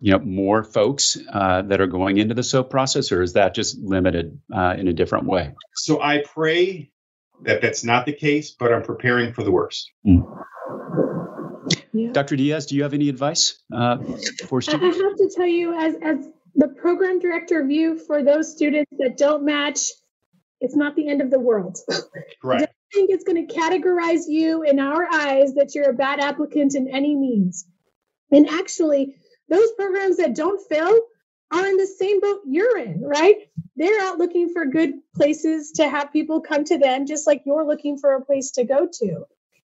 you 0.01 0.13
know 0.13 0.19
more 0.19 0.63
folks 0.65 1.17
uh, 1.33 1.63
that 1.63 1.81
are 1.81 1.87
going 1.87 2.19
into 2.19 2.35
the 2.35 2.43
SOAP 2.43 2.71
process, 2.71 3.13
or 3.13 3.23
is 3.23 3.35
that 3.35 3.55
just 3.55 3.79
limited 3.79 4.41
uh, 4.55 4.75
in 4.79 4.89
a 4.89 4.93
different 4.93 5.27
way? 5.27 5.55
So 5.75 6.01
I 6.01 6.25
pray 6.25 6.91
that 7.43 7.63
that's 7.63 7.85
not 7.85 8.07
the 8.07 8.13
case, 8.13 8.51
but 8.51 8.73
I'm 8.73 8.83
preparing 8.83 9.33
for 9.33 9.45
the 9.45 9.53
worst. 9.53 9.91
Mm. 10.07 10.25
Yeah. 11.99 12.13
Dr. 12.13 12.37
Diaz, 12.37 12.67
do 12.67 12.77
you 12.77 12.85
have 12.85 12.95
any 12.95 13.09
advice 13.09 13.59
uh, 13.73 13.99
for 14.47 14.63
students? 14.63 14.99
I 14.99 15.03
have 15.03 15.17
to 15.17 15.31
tell 15.35 15.47
you, 15.47 15.77
as, 15.77 15.95
as 16.01 16.29
the 16.55 16.69
program 16.69 17.19
director 17.19 17.67
view 17.67 17.99
for 17.99 18.23
those 18.23 18.53
students 18.53 18.93
that 18.99 19.17
don't 19.17 19.45
match, 19.45 19.91
it's 20.61 20.77
not 20.77 20.95
the 20.95 21.09
end 21.09 21.23
of 21.23 21.31
the 21.31 21.41
world. 21.41 21.79
Correct. 22.43 22.63
I 22.63 22.95
think 22.95 23.11
it's 23.11 23.25
going 23.25 23.47
to 23.47 23.53
categorize 23.53 24.29
you 24.29 24.63
in 24.63 24.79
our 24.79 25.07
eyes 25.13 25.55
that 25.55 25.75
you're 25.75 25.91
a 25.91 25.95
bad 25.95 26.21
applicant 26.21 26.77
in 26.77 26.89
any 26.89 27.17
means. 27.17 27.67
And 28.31 28.49
actually, 28.49 29.17
those 29.49 29.73
programs 29.73 30.19
that 30.19 30.37
don't 30.37 30.61
fill 30.69 31.01
are 31.51 31.67
in 31.67 31.77
the 31.77 31.87
same 31.87 32.21
boat 32.21 32.43
you're 32.47 32.79
in, 32.79 33.03
right? 33.03 33.37
They're 33.75 34.01
out 34.03 34.19
looking 34.19 34.53
for 34.53 34.67
good 34.67 34.95
places 35.17 35.73
to 35.73 35.89
have 35.89 36.13
people 36.13 36.43
come 36.43 36.65
to 36.65 36.79
them, 36.79 37.07
just 37.07 37.27
like 37.27 37.43
you're 37.45 37.67
looking 37.67 37.99
for 37.99 38.15
a 38.15 38.25
place 38.25 38.53
to 38.53 38.65
go 38.65 38.89
to 39.01 39.25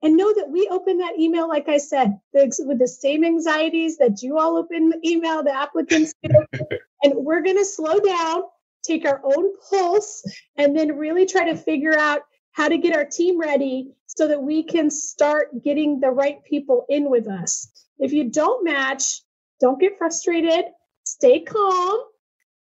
and 0.03 0.17
know 0.17 0.33
that 0.33 0.49
we 0.49 0.67
open 0.69 0.97
that 0.97 1.17
email, 1.17 1.47
like 1.47 1.69
I 1.69 1.77
said, 1.77 2.19
with 2.33 2.77
the 2.77 2.87
same 2.87 3.23
anxieties 3.23 3.97
that 3.99 4.21
you 4.21 4.37
all 4.37 4.57
open 4.57 4.89
the 4.89 4.99
email, 5.09 5.43
the 5.43 5.55
applicants 5.55 6.13
do. 6.21 6.29
and 7.03 7.13
we're 7.15 7.41
going 7.41 7.57
to 7.57 7.63
slow 7.63 7.99
down, 7.99 8.43
take 8.85 9.05
our 9.05 9.21
own 9.23 9.53
pulse, 9.69 10.29
and 10.57 10.77
then 10.77 10.97
really 10.97 11.25
try 11.25 11.45
to 11.45 11.55
figure 11.55 11.97
out 11.97 12.23
how 12.51 12.67
to 12.67 12.77
get 12.77 12.95
our 12.95 13.05
team 13.05 13.39
ready 13.39 13.93
so 14.05 14.27
that 14.27 14.43
we 14.43 14.63
can 14.63 14.91
start 14.91 15.63
getting 15.63 16.01
the 16.01 16.11
right 16.11 16.43
people 16.43 16.85
in 16.89 17.09
with 17.09 17.29
us. 17.29 17.71
If 17.97 18.11
you 18.11 18.29
don't 18.29 18.65
match, 18.65 19.21
don't 19.61 19.79
get 19.79 19.97
frustrated, 19.97 20.65
stay 21.05 21.39
calm. 21.39 21.99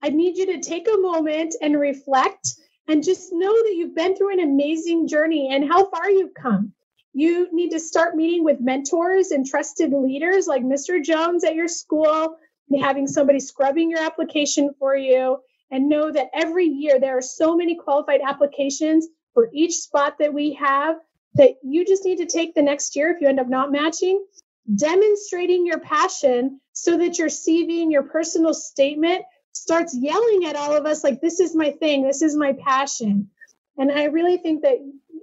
I 0.02 0.08
need 0.08 0.38
you 0.38 0.46
to 0.46 0.60
take 0.60 0.88
a 0.88 0.96
moment 0.96 1.54
and 1.60 1.78
reflect 1.78 2.54
and 2.88 3.04
just 3.04 3.28
know 3.32 3.52
that 3.52 3.74
you've 3.76 3.94
been 3.94 4.16
through 4.16 4.32
an 4.32 4.40
amazing 4.40 5.08
journey 5.08 5.50
and 5.52 5.68
how 5.68 5.90
far 5.90 6.08
you've 6.08 6.32
come 6.32 6.72
you 7.18 7.48
need 7.52 7.70
to 7.70 7.80
start 7.80 8.14
meeting 8.14 8.44
with 8.44 8.60
mentors 8.60 9.30
and 9.30 9.44
trusted 9.44 9.92
leaders 9.92 10.46
like 10.46 10.62
Mr. 10.62 11.02
Jones 11.02 11.42
at 11.44 11.54
your 11.54 11.68
school, 11.68 12.36
having 12.80 13.06
somebody 13.06 13.40
scrubbing 13.40 13.90
your 13.90 14.00
application 14.00 14.74
for 14.78 14.94
you, 14.94 15.38
and 15.70 15.88
know 15.88 16.10
that 16.10 16.30
every 16.32 16.66
year 16.66 17.00
there 17.00 17.18
are 17.18 17.22
so 17.22 17.56
many 17.56 17.74
qualified 17.74 18.20
applications 18.26 19.08
for 19.34 19.48
each 19.52 19.74
spot 19.74 20.14
that 20.18 20.32
we 20.32 20.54
have 20.54 20.96
that 21.34 21.54
you 21.62 21.84
just 21.84 22.04
need 22.04 22.18
to 22.18 22.26
take 22.26 22.54
the 22.54 22.62
next 22.62 22.96
year 22.96 23.10
if 23.10 23.20
you 23.20 23.28
end 23.28 23.40
up 23.40 23.48
not 23.48 23.72
matching, 23.72 24.24
demonstrating 24.74 25.66
your 25.66 25.80
passion 25.80 26.60
so 26.72 26.98
that 26.98 27.18
your 27.18 27.28
CV 27.28 27.82
and 27.82 27.92
your 27.92 28.04
personal 28.04 28.54
statement 28.54 29.22
starts 29.52 29.96
yelling 29.96 30.44
at 30.46 30.56
all 30.56 30.76
of 30.76 30.86
us 30.86 31.02
like, 31.02 31.20
this 31.20 31.40
is 31.40 31.54
my 31.54 31.72
thing, 31.72 32.06
this 32.06 32.22
is 32.22 32.36
my 32.36 32.52
passion. 32.52 33.30
And 33.76 33.92
I 33.92 34.04
really 34.04 34.38
think 34.38 34.62
that 34.62 34.78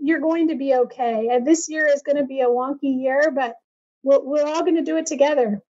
you're 0.06 0.20
going 0.20 0.50
to 0.50 0.56
be 0.56 0.74
okay. 0.76 1.30
And 1.32 1.46
this 1.46 1.68
year 1.68 1.88
is 1.88 2.04
going 2.04 2.18
to 2.18 2.26
be 2.26 2.41
a 2.41 2.48
wonky 2.48 3.02
year, 3.02 3.32
but 3.34 3.56
we're, 4.04 4.24
we're 4.24 4.46
all 4.46 4.62
going 4.62 4.76
to 4.76 4.84
do 4.84 4.98
it 4.98 5.08
together. 5.08 5.63